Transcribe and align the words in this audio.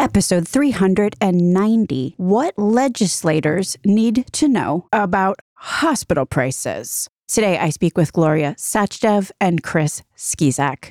episode 0.00 0.48
390 0.48 2.14
What 2.16 2.58
Legislators 2.58 3.76
Need 3.84 4.24
to 4.32 4.48
Know 4.48 4.86
About 4.94 5.40
Hospital 5.56 6.24
Prices. 6.24 7.06
Today, 7.28 7.58
I 7.58 7.68
speak 7.68 7.98
with 7.98 8.14
Gloria 8.14 8.54
Sachdev 8.56 9.30
and 9.42 9.62
Chris 9.62 10.02
Skisak. 10.16 10.88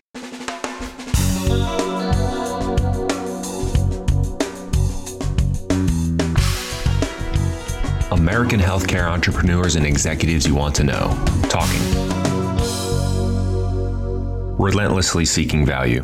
American 8.11 8.59
healthcare 8.59 9.09
entrepreneurs 9.09 9.75
and 9.75 9.87
executives 9.87 10.45
you 10.45 10.53
want 10.53 10.75
to 10.75 10.83
know. 10.83 11.07
Talking. 11.49 11.81
Relentlessly 14.59 15.25
seeking 15.25 15.65
value. 15.65 16.03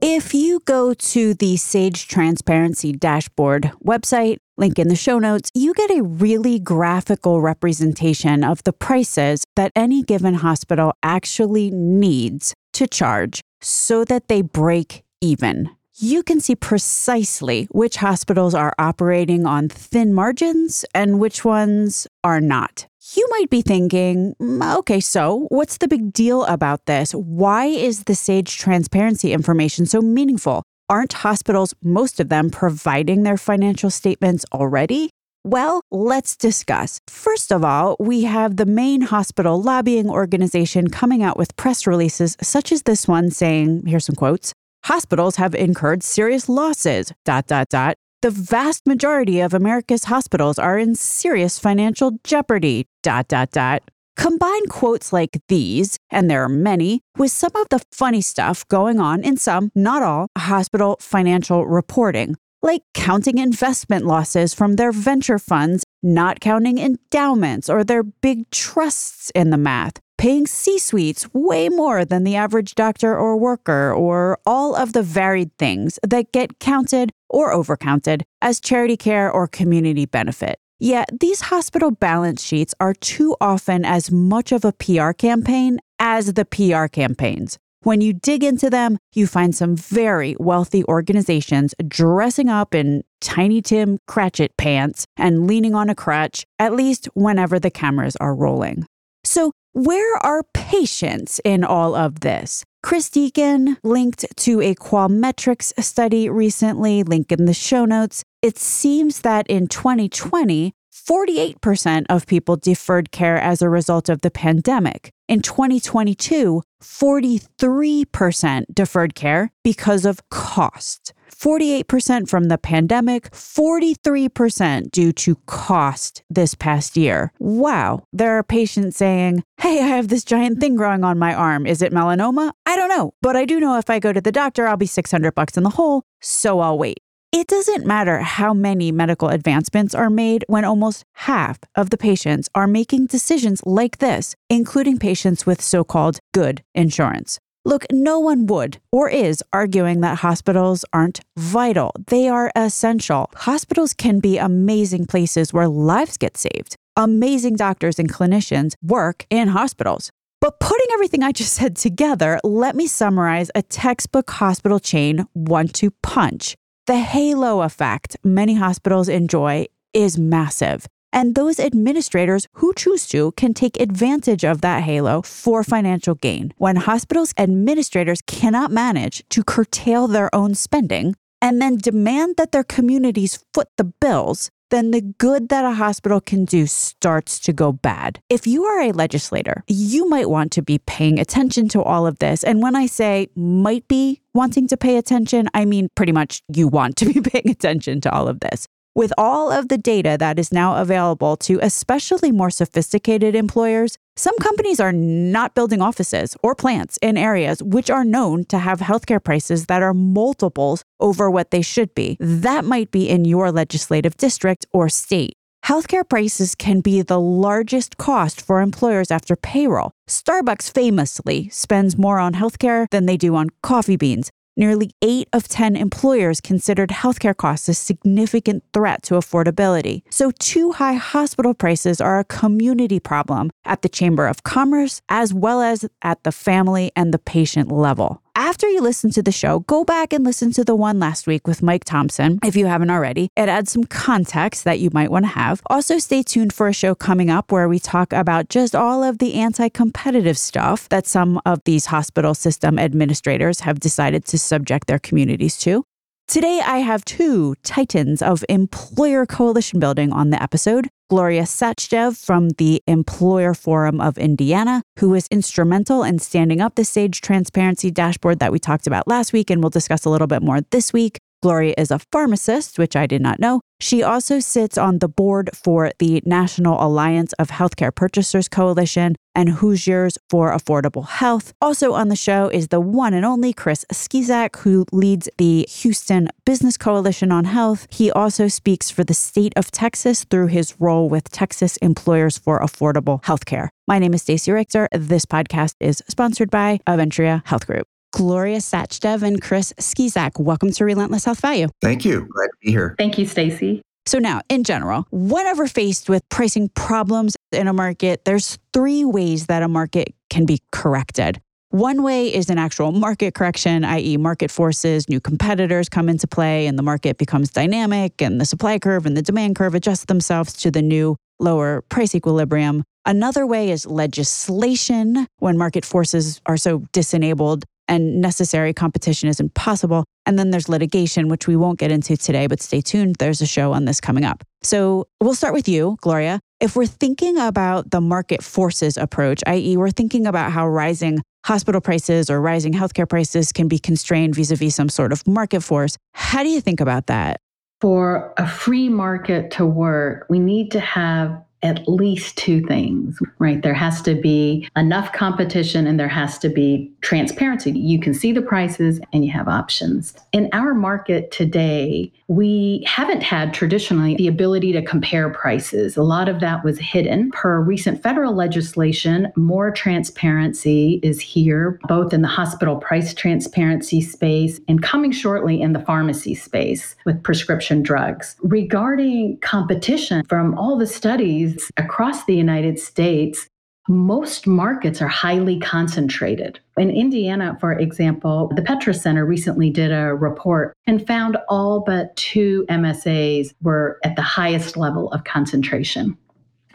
If 0.00 0.32
you 0.32 0.60
go 0.60 0.94
to 0.94 1.34
the 1.34 1.56
Sage 1.56 2.06
Transparency 2.06 2.92
Dashboard 2.92 3.72
website, 3.84 4.36
link 4.56 4.78
in 4.78 4.86
the 4.86 4.94
show 4.94 5.18
notes, 5.18 5.50
you 5.54 5.74
get 5.74 5.90
a 5.90 6.04
really 6.04 6.60
graphical 6.60 7.40
representation 7.40 8.44
of 8.44 8.62
the 8.62 8.72
prices 8.72 9.42
that 9.56 9.72
any 9.74 10.04
given 10.04 10.34
hospital 10.34 10.92
actually 11.02 11.72
needs 11.72 12.54
to 12.74 12.86
charge 12.86 13.40
so 13.60 14.04
that 14.04 14.28
they 14.28 14.40
break 14.40 15.02
even. 15.20 15.68
You 15.96 16.22
can 16.22 16.38
see 16.38 16.54
precisely 16.54 17.66
which 17.72 17.96
hospitals 17.96 18.54
are 18.54 18.74
operating 18.78 19.46
on 19.46 19.68
thin 19.68 20.14
margins 20.14 20.84
and 20.94 21.18
which 21.18 21.44
ones 21.44 22.06
are 22.22 22.40
not. 22.40 22.86
You 23.14 23.26
might 23.30 23.48
be 23.48 23.62
thinking, 23.62 24.34
"Mm, 24.40 24.76
okay, 24.80 25.00
so 25.00 25.46
what's 25.48 25.78
the 25.78 25.88
big 25.88 26.12
deal 26.12 26.44
about 26.44 26.84
this? 26.84 27.12
Why 27.12 27.64
is 27.64 28.04
the 28.04 28.14
SAGE 28.14 28.58
transparency 28.58 29.32
information 29.32 29.86
so 29.86 30.02
meaningful? 30.02 30.62
Aren't 30.90 31.24
hospitals, 31.24 31.74
most 31.82 32.20
of 32.20 32.28
them, 32.28 32.50
providing 32.50 33.22
their 33.22 33.38
financial 33.38 33.88
statements 33.88 34.44
already? 34.52 35.08
Well, 35.42 35.80
let's 35.90 36.36
discuss. 36.36 37.00
First 37.08 37.50
of 37.50 37.64
all, 37.64 37.96
we 37.98 38.24
have 38.24 38.56
the 38.56 38.66
main 38.66 39.02
hospital 39.02 39.62
lobbying 39.62 40.10
organization 40.10 40.88
coming 40.88 41.22
out 41.22 41.38
with 41.38 41.56
press 41.56 41.86
releases 41.86 42.36
such 42.42 42.72
as 42.72 42.82
this 42.82 43.08
one 43.08 43.30
saying, 43.30 43.84
here's 43.86 44.04
some 44.04 44.16
quotes, 44.16 44.52
hospitals 44.84 45.36
have 45.36 45.54
incurred 45.54 46.02
serious 46.02 46.48
losses, 46.48 47.12
dot, 47.24 47.46
dot, 47.46 47.70
dot, 47.70 47.96
the 48.20 48.30
vast 48.30 48.86
majority 48.86 49.40
of 49.40 49.54
America's 49.54 50.04
hospitals 50.04 50.58
are 50.58 50.78
in 50.78 50.94
serious 50.94 51.58
financial 51.58 52.18
jeopardy. 52.24 52.86
Dot 53.02 53.28
dot 53.28 53.52
dot. 53.52 53.82
Combine 54.16 54.66
quotes 54.66 55.12
like 55.12 55.40
these, 55.46 55.96
and 56.10 56.28
there 56.28 56.42
are 56.42 56.48
many, 56.48 57.00
with 57.16 57.30
some 57.30 57.52
of 57.54 57.68
the 57.68 57.80
funny 57.92 58.20
stuff 58.20 58.66
going 58.66 58.98
on 58.98 59.22
in 59.22 59.36
some, 59.36 59.70
not 59.76 60.02
all, 60.02 60.26
hospital 60.36 60.96
financial 61.00 61.64
reporting, 61.64 62.34
like 62.60 62.82
counting 62.94 63.38
investment 63.38 64.04
losses 64.04 64.52
from 64.52 64.74
their 64.74 64.90
venture 64.90 65.38
funds, 65.38 65.84
not 66.02 66.40
counting 66.40 66.78
endowments 66.78 67.70
or 67.70 67.84
their 67.84 68.02
big 68.02 68.50
trusts 68.50 69.30
in 69.36 69.50
the 69.50 69.56
math, 69.56 70.00
paying 70.18 70.48
C 70.48 70.80
suites 70.80 71.32
way 71.32 71.68
more 71.68 72.04
than 72.04 72.24
the 72.24 72.34
average 72.34 72.74
doctor 72.74 73.16
or 73.16 73.36
worker, 73.36 73.92
or 73.92 74.40
all 74.44 74.74
of 74.74 74.92
the 74.92 75.04
varied 75.04 75.56
things 75.58 76.00
that 76.02 76.32
get 76.32 76.58
counted 76.58 77.12
or 77.28 77.52
overcounted 77.52 78.22
as 78.42 78.60
charity 78.60 78.96
care 78.96 79.30
or 79.30 79.46
community 79.46 80.06
benefit. 80.06 80.58
Yet 80.80 81.10
these 81.20 81.40
hospital 81.40 81.90
balance 81.90 82.42
sheets 82.42 82.74
are 82.78 82.94
too 82.94 83.36
often 83.40 83.84
as 83.84 84.10
much 84.12 84.52
of 84.52 84.64
a 84.64 84.72
PR 84.72 85.10
campaign 85.10 85.80
as 85.98 86.34
the 86.34 86.44
PR 86.44 86.86
campaigns. 86.86 87.58
When 87.82 88.00
you 88.00 88.12
dig 88.12 88.42
into 88.42 88.70
them, 88.70 88.98
you 89.14 89.26
find 89.26 89.54
some 89.54 89.76
very 89.76 90.36
wealthy 90.38 90.84
organizations 90.84 91.74
dressing 91.86 92.48
up 92.48 92.74
in 92.74 93.02
Tiny 93.20 93.62
Tim 93.62 93.98
Cratchit 94.06 94.56
pants 94.56 95.06
and 95.16 95.46
leaning 95.46 95.74
on 95.74 95.88
a 95.88 95.94
crutch, 95.94 96.44
at 96.58 96.74
least 96.74 97.08
whenever 97.14 97.58
the 97.58 97.70
cameras 97.70 98.16
are 98.16 98.34
rolling. 98.34 98.84
So, 99.24 99.52
where 99.78 100.16
are 100.26 100.42
patients 100.54 101.40
in 101.44 101.62
all 101.62 101.94
of 101.94 102.18
this? 102.20 102.64
Chris 102.82 103.08
Deacon 103.08 103.76
linked 103.84 104.24
to 104.36 104.60
a 104.60 104.74
Qualmetrics 104.74 105.72
study 105.82 106.28
recently, 106.28 107.04
link 107.04 107.30
in 107.30 107.44
the 107.44 107.54
show 107.54 107.84
notes. 107.84 108.24
It 108.42 108.58
seems 108.58 109.20
that 109.20 109.46
in 109.46 109.68
2020, 109.68 110.72
48% 111.08 112.04
of 112.10 112.26
people 112.26 112.56
deferred 112.56 113.10
care 113.10 113.38
as 113.38 113.62
a 113.62 113.68
result 113.70 114.10
of 114.10 114.20
the 114.20 114.30
pandemic. 114.30 115.10
In 115.26 115.40
2022, 115.40 116.62
43% 116.82 118.64
deferred 118.74 119.14
care 119.14 119.50
because 119.64 120.04
of 120.04 120.20
cost. 120.28 121.14
48% 121.30 122.28
from 122.28 122.44
the 122.44 122.58
pandemic, 122.58 123.30
43% 123.30 124.90
due 124.90 125.12
to 125.12 125.36
cost 125.46 126.22
this 126.28 126.54
past 126.54 126.96
year. 126.96 127.32
Wow. 127.38 128.02
There 128.12 128.36
are 128.36 128.42
patients 128.42 128.96
saying, 128.98 129.44
Hey, 129.58 129.80
I 129.80 129.86
have 129.86 130.08
this 130.08 130.24
giant 130.24 130.60
thing 130.60 130.76
growing 130.76 131.04
on 131.04 131.18
my 131.18 131.32
arm. 131.32 131.66
Is 131.66 131.80
it 131.80 131.92
melanoma? 131.92 132.52
I 132.66 132.76
don't 132.76 132.88
know, 132.88 133.12
but 133.22 133.34
I 133.36 133.44
do 133.44 133.60
know 133.60 133.78
if 133.78 133.88
I 133.88 133.98
go 133.98 134.12
to 134.12 134.20
the 134.20 134.32
doctor, 134.32 134.66
I'll 134.66 134.76
be 134.76 134.86
600 134.86 135.34
bucks 135.34 135.56
in 135.56 135.62
the 135.62 135.70
hole, 135.70 136.02
so 136.20 136.60
I'll 136.60 136.78
wait. 136.78 136.98
It 137.30 137.46
doesn't 137.46 137.84
matter 137.84 138.20
how 138.20 138.54
many 138.54 138.90
medical 138.90 139.28
advancements 139.28 139.94
are 139.94 140.08
made 140.08 140.46
when 140.48 140.64
almost 140.64 141.04
half 141.12 141.58
of 141.74 141.90
the 141.90 141.98
patients 141.98 142.48
are 142.54 142.66
making 142.66 143.06
decisions 143.06 143.60
like 143.66 143.98
this, 143.98 144.34
including 144.48 144.98
patients 144.98 145.44
with 145.44 145.60
so 145.60 145.84
called 145.84 146.20
good 146.32 146.62
insurance. 146.74 147.38
Look, 147.66 147.84
no 147.92 148.18
one 148.18 148.46
would 148.46 148.78
or 148.90 149.10
is 149.10 149.44
arguing 149.52 150.00
that 150.00 150.20
hospitals 150.20 150.86
aren't 150.94 151.20
vital. 151.36 151.92
They 152.06 152.28
are 152.28 152.50
essential. 152.56 153.28
Hospitals 153.34 153.92
can 153.92 154.20
be 154.20 154.38
amazing 154.38 155.04
places 155.04 155.52
where 155.52 155.68
lives 155.68 156.16
get 156.16 156.38
saved. 156.38 156.76
Amazing 156.96 157.56
doctors 157.56 157.98
and 157.98 158.10
clinicians 158.10 158.72
work 158.82 159.26
in 159.28 159.48
hospitals. 159.48 160.10
But 160.40 160.60
putting 160.60 160.86
everything 160.94 161.22
I 161.22 161.32
just 161.32 161.52
said 161.52 161.76
together, 161.76 162.40
let 162.42 162.74
me 162.74 162.86
summarize 162.86 163.50
a 163.54 163.60
textbook 163.60 164.30
hospital 164.30 164.80
chain 164.80 165.26
one 165.34 165.68
two 165.68 165.90
punch. 166.02 166.56
The 166.88 167.00
halo 167.00 167.60
effect 167.60 168.16
many 168.24 168.54
hospitals 168.54 169.10
enjoy 169.10 169.66
is 169.92 170.16
massive. 170.16 170.86
And 171.12 171.34
those 171.34 171.60
administrators 171.60 172.46
who 172.54 172.72
choose 172.72 173.06
to 173.08 173.32
can 173.32 173.52
take 173.52 173.78
advantage 173.78 174.42
of 174.42 174.62
that 174.62 174.84
halo 174.84 175.20
for 175.20 175.62
financial 175.62 176.14
gain. 176.14 176.54
When 176.56 176.76
hospitals' 176.76 177.34
administrators 177.36 178.22
cannot 178.22 178.70
manage 178.70 179.22
to 179.28 179.44
curtail 179.44 180.08
their 180.08 180.34
own 180.34 180.54
spending 180.54 181.14
and 181.42 181.60
then 181.60 181.76
demand 181.76 182.36
that 182.38 182.52
their 182.52 182.64
communities 182.64 183.44
foot 183.52 183.68
the 183.76 183.92
bills, 184.00 184.50
then 184.70 184.90
the 184.90 185.00
good 185.00 185.48
that 185.48 185.64
a 185.64 185.72
hospital 185.72 186.20
can 186.20 186.44
do 186.44 186.66
starts 186.66 187.38
to 187.40 187.52
go 187.52 187.72
bad. 187.72 188.20
If 188.28 188.46
you 188.46 188.64
are 188.64 188.80
a 188.80 188.92
legislator, 188.92 189.64
you 189.66 190.08
might 190.08 190.28
want 190.28 190.52
to 190.52 190.62
be 190.62 190.78
paying 190.78 191.18
attention 191.18 191.68
to 191.70 191.82
all 191.82 192.06
of 192.06 192.18
this. 192.18 192.44
And 192.44 192.62
when 192.62 192.76
I 192.76 192.86
say 192.86 193.28
might 193.34 193.86
be 193.88 194.20
wanting 194.34 194.68
to 194.68 194.76
pay 194.76 194.96
attention, 194.96 195.48
I 195.54 195.64
mean 195.64 195.88
pretty 195.94 196.12
much 196.12 196.42
you 196.54 196.68
want 196.68 196.96
to 196.96 197.12
be 197.12 197.20
paying 197.30 197.50
attention 197.50 198.00
to 198.02 198.12
all 198.12 198.28
of 198.28 198.40
this. 198.40 198.68
With 198.94 199.12
all 199.16 199.52
of 199.52 199.68
the 199.68 199.78
data 199.78 200.16
that 200.18 200.38
is 200.38 200.52
now 200.52 200.76
available 200.76 201.36
to 201.38 201.60
especially 201.62 202.32
more 202.32 202.50
sophisticated 202.50 203.36
employers, 203.36 203.96
some 204.18 204.36
companies 204.38 204.80
are 204.80 204.92
not 204.92 205.54
building 205.54 205.80
offices 205.80 206.36
or 206.42 206.56
plants 206.56 206.98
in 207.00 207.16
areas 207.16 207.62
which 207.62 207.88
are 207.88 208.04
known 208.04 208.44
to 208.46 208.58
have 208.58 208.80
healthcare 208.80 209.22
prices 209.22 209.66
that 209.66 209.80
are 209.80 209.94
multiples 209.94 210.82
over 210.98 211.30
what 211.30 211.52
they 211.52 211.62
should 211.62 211.94
be. 211.94 212.16
That 212.18 212.64
might 212.64 212.90
be 212.90 213.08
in 213.08 213.24
your 213.24 213.52
legislative 213.52 214.16
district 214.16 214.66
or 214.72 214.88
state. 214.88 215.34
Healthcare 215.64 216.08
prices 216.08 216.56
can 216.56 216.80
be 216.80 217.00
the 217.02 217.20
largest 217.20 217.96
cost 217.96 218.40
for 218.40 218.60
employers 218.60 219.12
after 219.12 219.36
payroll. 219.36 219.92
Starbucks 220.08 220.72
famously 220.72 221.48
spends 221.50 221.96
more 221.96 222.18
on 222.18 222.34
healthcare 222.34 222.86
than 222.90 223.06
they 223.06 223.16
do 223.16 223.36
on 223.36 223.50
coffee 223.62 223.96
beans. 223.96 224.30
Nearly 224.58 224.90
8 225.02 225.28
of 225.32 225.46
10 225.46 225.76
employers 225.76 226.40
considered 226.40 226.88
healthcare 226.88 227.36
costs 227.36 227.68
a 227.68 227.74
significant 227.74 228.64
threat 228.72 229.04
to 229.04 229.14
affordability. 229.14 230.02
So, 230.10 230.32
too 230.40 230.72
high 230.72 230.94
hospital 230.94 231.54
prices 231.54 232.00
are 232.00 232.18
a 232.18 232.24
community 232.24 232.98
problem 232.98 233.52
at 233.64 233.82
the 233.82 233.88
Chamber 233.88 234.26
of 234.26 234.42
Commerce 234.42 235.00
as 235.08 235.32
well 235.32 235.62
as 235.62 235.88
at 236.02 236.24
the 236.24 236.32
family 236.32 236.90
and 236.96 237.14
the 237.14 237.20
patient 237.20 237.70
level. 237.70 238.20
After 238.38 238.68
you 238.68 238.82
listen 238.82 239.10
to 239.14 239.20
the 239.20 239.32
show, 239.32 239.58
go 239.66 239.82
back 239.82 240.12
and 240.12 240.24
listen 240.24 240.52
to 240.52 240.62
the 240.62 240.76
one 240.76 241.00
last 241.00 241.26
week 241.26 241.48
with 241.48 241.60
Mike 241.60 241.82
Thompson 241.82 242.38
if 242.44 242.54
you 242.54 242.66
haven't 242.66 242.88
already. 242.88 243.30
It 243.36 243.48
adds 243.48 243.72
some 243.72 243.82
context 243.82 244.62
that 244.62 244.78
you 244.78 244.90
might 244.92 245.10
want 245.10 245.24
to 245.24 245.30
have. 245.32 245.60
Also, 245.66 245.98
stay 245.98 246.22
tuned 246.22 246.52
for 246.52 246.68
a 246.68 246.72
show 246.72 246.94
coming 246.94 247.30
up 247.30 247.50
where 247.50 247.68
we 247.68 247.80
talk 247.80 248.12
about 248.12 248.48
just 248.48 248.76
all 248.76 249.02
of 249.02 249.18
the 249.18 249.34
anti 249.34 249.68
competitive 249.68 250.38
stuff 250.38 250.88
that 250.88 251.04
some 251.04 251.40
of 251.44 251.64
these 251.64 251.86
hospital 251.86 252.32
system 252.32 252.78
administrators 252.78 253.58
have 253.58 253.80
decided 253.80 254.24
to 254.26 254.38
subject 254.38 254.86
their 254.86 255.00
communities 255.00 255.58
to. 255.58 255.84
Today, 256.28 256.60
I 256.62 256.80
have 256.80 257.06
two 257.06 257.54
titans 257.62 258.20
of 258.20 258.44
employer 258.50 259.24
coalition 259.24 259.80
building 259.80 260.12
on 260.12 260.28
the 260.28 260.42
episode. 260.42 260.90
Gloria 261.08 261.44
Sachdev 261.44 262.22
from 262.22 262.50
the 262.58 262.82
Employer 262.86 263.54
Forum 263.54 263.98
of 263.98 264.18
Indiana, 264.18 264.82
who 264.98 265.08
was 265.08 265.26
instrumental 265.30 266.02
in 266.02 266.18
standing 266.18 266.60
up 266.60 266.74
the 266.74 266.84
SAGE 266.84 267.22
transparency 267.22 267.90
dashboard 267.90 268.40
that 268.40 268.52
we 268.52 268.58
talked 268.58 268.86
about 268.86 269.08
last 269.08 269.32
week 269.32 269.48
and 269.48 269.62
we'll 269.62 269.70
discuss 269.70 270.04
a 270.04 270.10
little 270.10 270.26
bit 270.26 270.42
more 270.42 270.60
this 270.70 270.92
week. 270.92 271.18
Gloria 271.40 271.74
is 271.78 271.90
a 271.90 272.00
pharmacist, 272.10 272.78
which 272.78 272.96
I 272.96 273.06
did 273.06 273.22
not 273.22 273.38
know. 273.38 273.60
She 273.80 274.02
also 274.02 274.40
sits 274.40 274.76
on 274.76 274.98
the 274.98 275.08
board 275.08 275.50
for 275.54 275.92
the 276.00 276.20
National 276.26 276.84
Alliance 276.84 277.32
of 277.34 277.50
Healthcare 277.50 277.94
Purchasers 277.94 278.48
Coalition 278.48 279.14
and 279.36 279.50
Hoosiers 279.50 280.18
for 280.28 280.50
Affordable 280.50 281.06
Health. 281.06 281.52
Also 281.60 281.92
on 281.92 282.08
the 282.08 282.16
show 282.16 282.48
is 282.48 282.68
the 282.68 282.80
one 282.80 283.14
and 283.14 283.24
only 283.24 283.52
Chris 283.52 283.84
Skisak, 283.92 284.56
who 284.56 284.84
leads 284.90 285.28
the 285.38 285.64
Houston 285.70 286.28
Business 286.44 286.76
Coalition 286.76 287.30
on 287.30 287.44
Health. 287.44 287.86
He 287.90 288.10
also 288.10 288.48
speaks 288.48 288.90
for 288.90 289.04
the 289.04 289.14
state 289.14 289.52
of 289.54 289.70
Texas 289.70 290.24
through 290.24 290.48
his 290.48 290.74
role 290.80 291.08
with 291.08 291.30
Texas 291.30 291.76
Employers 291.76 292.36
for 292.36 292.58
Affordable 292.58 293.22
Healthcare. 293.22 293.68
My 293.86 294.00
name 294.00 294.12
is 294.12 294.22
Stacey 294.22 294.50
Richter. 294.50 294.88
This 294.90 295.24
podcast 295.24 295.74
is 295.78 296.02
sponsored 296.08 296.50
by 296.50 296.80
Aventria 296.88 297.46
Health 297.46 297.68
Group. 297.68 297.86
Gloria 298.12 298.58
Sachdev 298.58 299.22
and 299.22 299.40
Chris 299.40 299.72
Skisak. 299.80 300.40
Welcome 300.40 300.72
to 300.72 300.84
Relentless 300.84 301.24
Health 301.24 301.40
Value. 301.40 301.68
Thank 301.82 302.04
you. 302.04 302.26
Glad 302.32 302.46
to 302.46 302.56
be 302.62 302.70
here. 302.70 302.94
Thank 302.98 303.18
you, 303.18 303.26
Stacy. 303.26 303.82
So 304.06 304.18
now, 304.18 304.40
in 304.48 304.64
general, 304.64 305.06
whenever 305.10 305.66
faced 305.66 306.08
with 306.08 306.26
pricing 306.30 306.70
problems 306.70 307.36
in 307.52 307.68
a 307.68 307.74
market, 307.74 308.24
there's 308.24 308.58
three 308.72 309.04
ways 309.04 309.46
that 309.46 309.62
a 309.62 309.68
market 309.68 310.14
can 310.30 310.46
be 310.46 310.60
corrected. 310.72 311.40
One 311.70 312.02
way 312.02 312.34
is 312.34 312.48
an 312.48 312.56
actual 312.56 312.92
market 312.92 313.34
correction, 313.34 313.84
i.e., 313.84 314.16
market 314.16 314.50
forces, 314.50 315.06
new 315.10 315.20
competitors 315.20 315.90
come 315.90 316.08
into 316.08 316.26
play, 316.26 316.66
and 316.66 316.78
the 316.78 316.82
market 316.82 317.18
becomes 317.18 317.50
dynamic, 317.50 318.22
and 318.22 318.40
the 318.40 318.46
supply 318.46 318.78
curve 318.78 319.04
and 319.04 319.14
the 319.14 319.20
demand 319.20 319.56
curve 319.56 319.74
adjust 319.74 320.06
themselves 320.06 320.54
to 320.54 320.70
the 320.70 320.80
new 320.80 321.14
lower 321.38 321.82
price 321.90 322.14
equilibrium. 322.14 322.84
Another 323.04 323.46
way 323.46 323.70
is 323.70 323.84
legislation, 323.84 325.26
when 325.40 325.58
market 325.58 325.84
forces 325.84 326.40
are 326.46 326.56
so 326.56 326.80
disenabled 326.94 327.64
and 327.88 328.20
necessary 328.20 328.72
competition 328.72 329.28
is 329.28 329.40
impossible. 329.40 330.04
And 330.26 330.38
then 330.38 330.50
there's 330.50 330.68
litigation, 330.68 331.28
which 331.28 331.46
we 331.46 331.56
won't 331.56 331.78
get 331.78 331.90
into 331.90 332.16
today, 332.16 332.46
but 332.46 332.60
stay 332.60 332.80
tuned. 332.80 333.16
There's 333.16 333.40
a 333.40 333.46
show 333.46 333.72
on 333.72 333.86
this 333.86 334.00
coming 334.00 334.24
up. 334.24 334.44
So 334.62 335.06
we'll 335.20 335.34
start 335.34 335.54
with 335.54 335.68
you, 335.68 335.96
Gloria. 336.02 336.40
If 336.60 336.76
we're 336.76 336.86
thinking 336.86 337.38
about 337.38 337.90
the 337.90 338.00
market 338.00 338.42
forces 338.42 338.96
approach, 338.96 339.42
i.e., 339.46 339.76
we're 339.76 339.90
thinking 339.90 340.26
about 340.26 340.52
how 340.52 340.68
rising 340.68 341.20
hospital 341.44 341.80
prices 341.80 342.28
or 342.28 342.40
rising 342.40 342.74
healthcare 342.74 343.08
prices 343.08 343.52
can 343.52 343.68
be 343.68 343.78
constrained 343.78 344.34
vis 344.34 344.50
a 344.50 344.56
vis 344.56 344.74
some 344.74 344.88
sort 344.88 345.12
of 345.12 345.26
market 345.26 345.62
force, 345.62 345.96
how 346.12 346.42
do 346.42 346.50
you 346.50 346.60
think 346.60 346.80
about 346.80 347.06
that? 347.06 347.40
For 347.80 348.34
a 348.36 348.46
free 348.46 348.88
market 348.88 349.52
to 349.52 349.64
work, 349.64 350.26
we 350.28 350.40
need 350.40 350.72
to 350.72 350.80
have 350.80 351.42
at 351.62 351.88
least 351.88 352.36
two 352.36 352.60
things, 352.62 353.18
right? 353.38 353.62
There 353.62 353.74
has 353.74 354.00
to 354.02 354.14
be 354.14 354.68
enough 354.76 355.12
competition 355.12 355.86
and 355.86 355.98
there 355.98 356.08
has 356.08 356.38
to 356.38 356.48
be 356.48 356.90
transparency. 357.00 357.72
You 357.72 357.98
can 357.98 358.14
see 358.14 358.32
the 358.32 358.42
prices 358.42 359.00
and 359.12 359.24
you 359.24 359.32
have 359.32 359.48
options. 359.48 360.14
In 360.32 360.48
our 360.52 360.74
market 360.74 361.30
today, 361.30 362.12
we 362.28 362.84
haven't 362.86 363.22
had 363.22 363.54
traditionally 363.54 364.14
the 364.16 364.28
ability 364.28 364.72
to 364.72 364.82
compare 364.82 365.30
prices. 365.30 365.96
A 365.96 366.02
lot 366.02 366.28
of 366.28 366.40
that 366.40 366.62
was 366.62 366.78
hidden. 366.78 367.30
Per 367.30 367.60
recent 367.60 368.02
federal 368.02 368.34
legislation, 368.34 369.32
more 369.34 369.70
transparency 369.70 371.00
is 371.02 371.20
here, 371.20 371.80
both 371.88 372.12
in 372.12 372.22
the 372.22 372.28
hospital 372.28 372.76
price 372.76 373.14
transparency 373.14 374.00
space 374.00 374.60
and 374.68 374.82
coming 374.82 375.10
shortly 375.10 375.60
in 375.60 375.72
the 375.72 375.80
pharmacy 375.80 376.34
space 376.34 376.94
with 377.04 377.22
prescription 377.22 377.82
drugs. 377.82 378.36
Regarding 378.42 379.38
competition, 379.38 380.22
from 380.24 380.56
all 380.58 380.76
the 380.76 380.86
studies 380.86 381.47
across 381.76 382.24
the 382.24 382.34
United 382.34 382.78
States, 382.78 383.48
most 383.88 384.46
markets 384.46 385.00
are 385.00 385.08
highly 385.08 385.58
concentrated. 385.58 386.60
In 386.76 386.90
Indiana, 386.90 387.56
for 387.58 387.72
example, 387.72 388.52
the 388.54 388.62
Petris 388.62 389.00
Center 389.00 389.24
recently 389.24 389.70
did 389.70 389.90
a 389.90 390.14
report 390.14 390.74
and 390.86 391.06
found 391.06 391.38
all 391.48 391.80
but 391.80 392.14
two 392.16 392.66
MSAs 392.68 393.54
were 393.62 393.98
at 394.04 394.14
the 394.14 394.22
highest 394.22 394.76
level 394.76 395.10
of 395.12 395.24
concentration. 395.24 396.18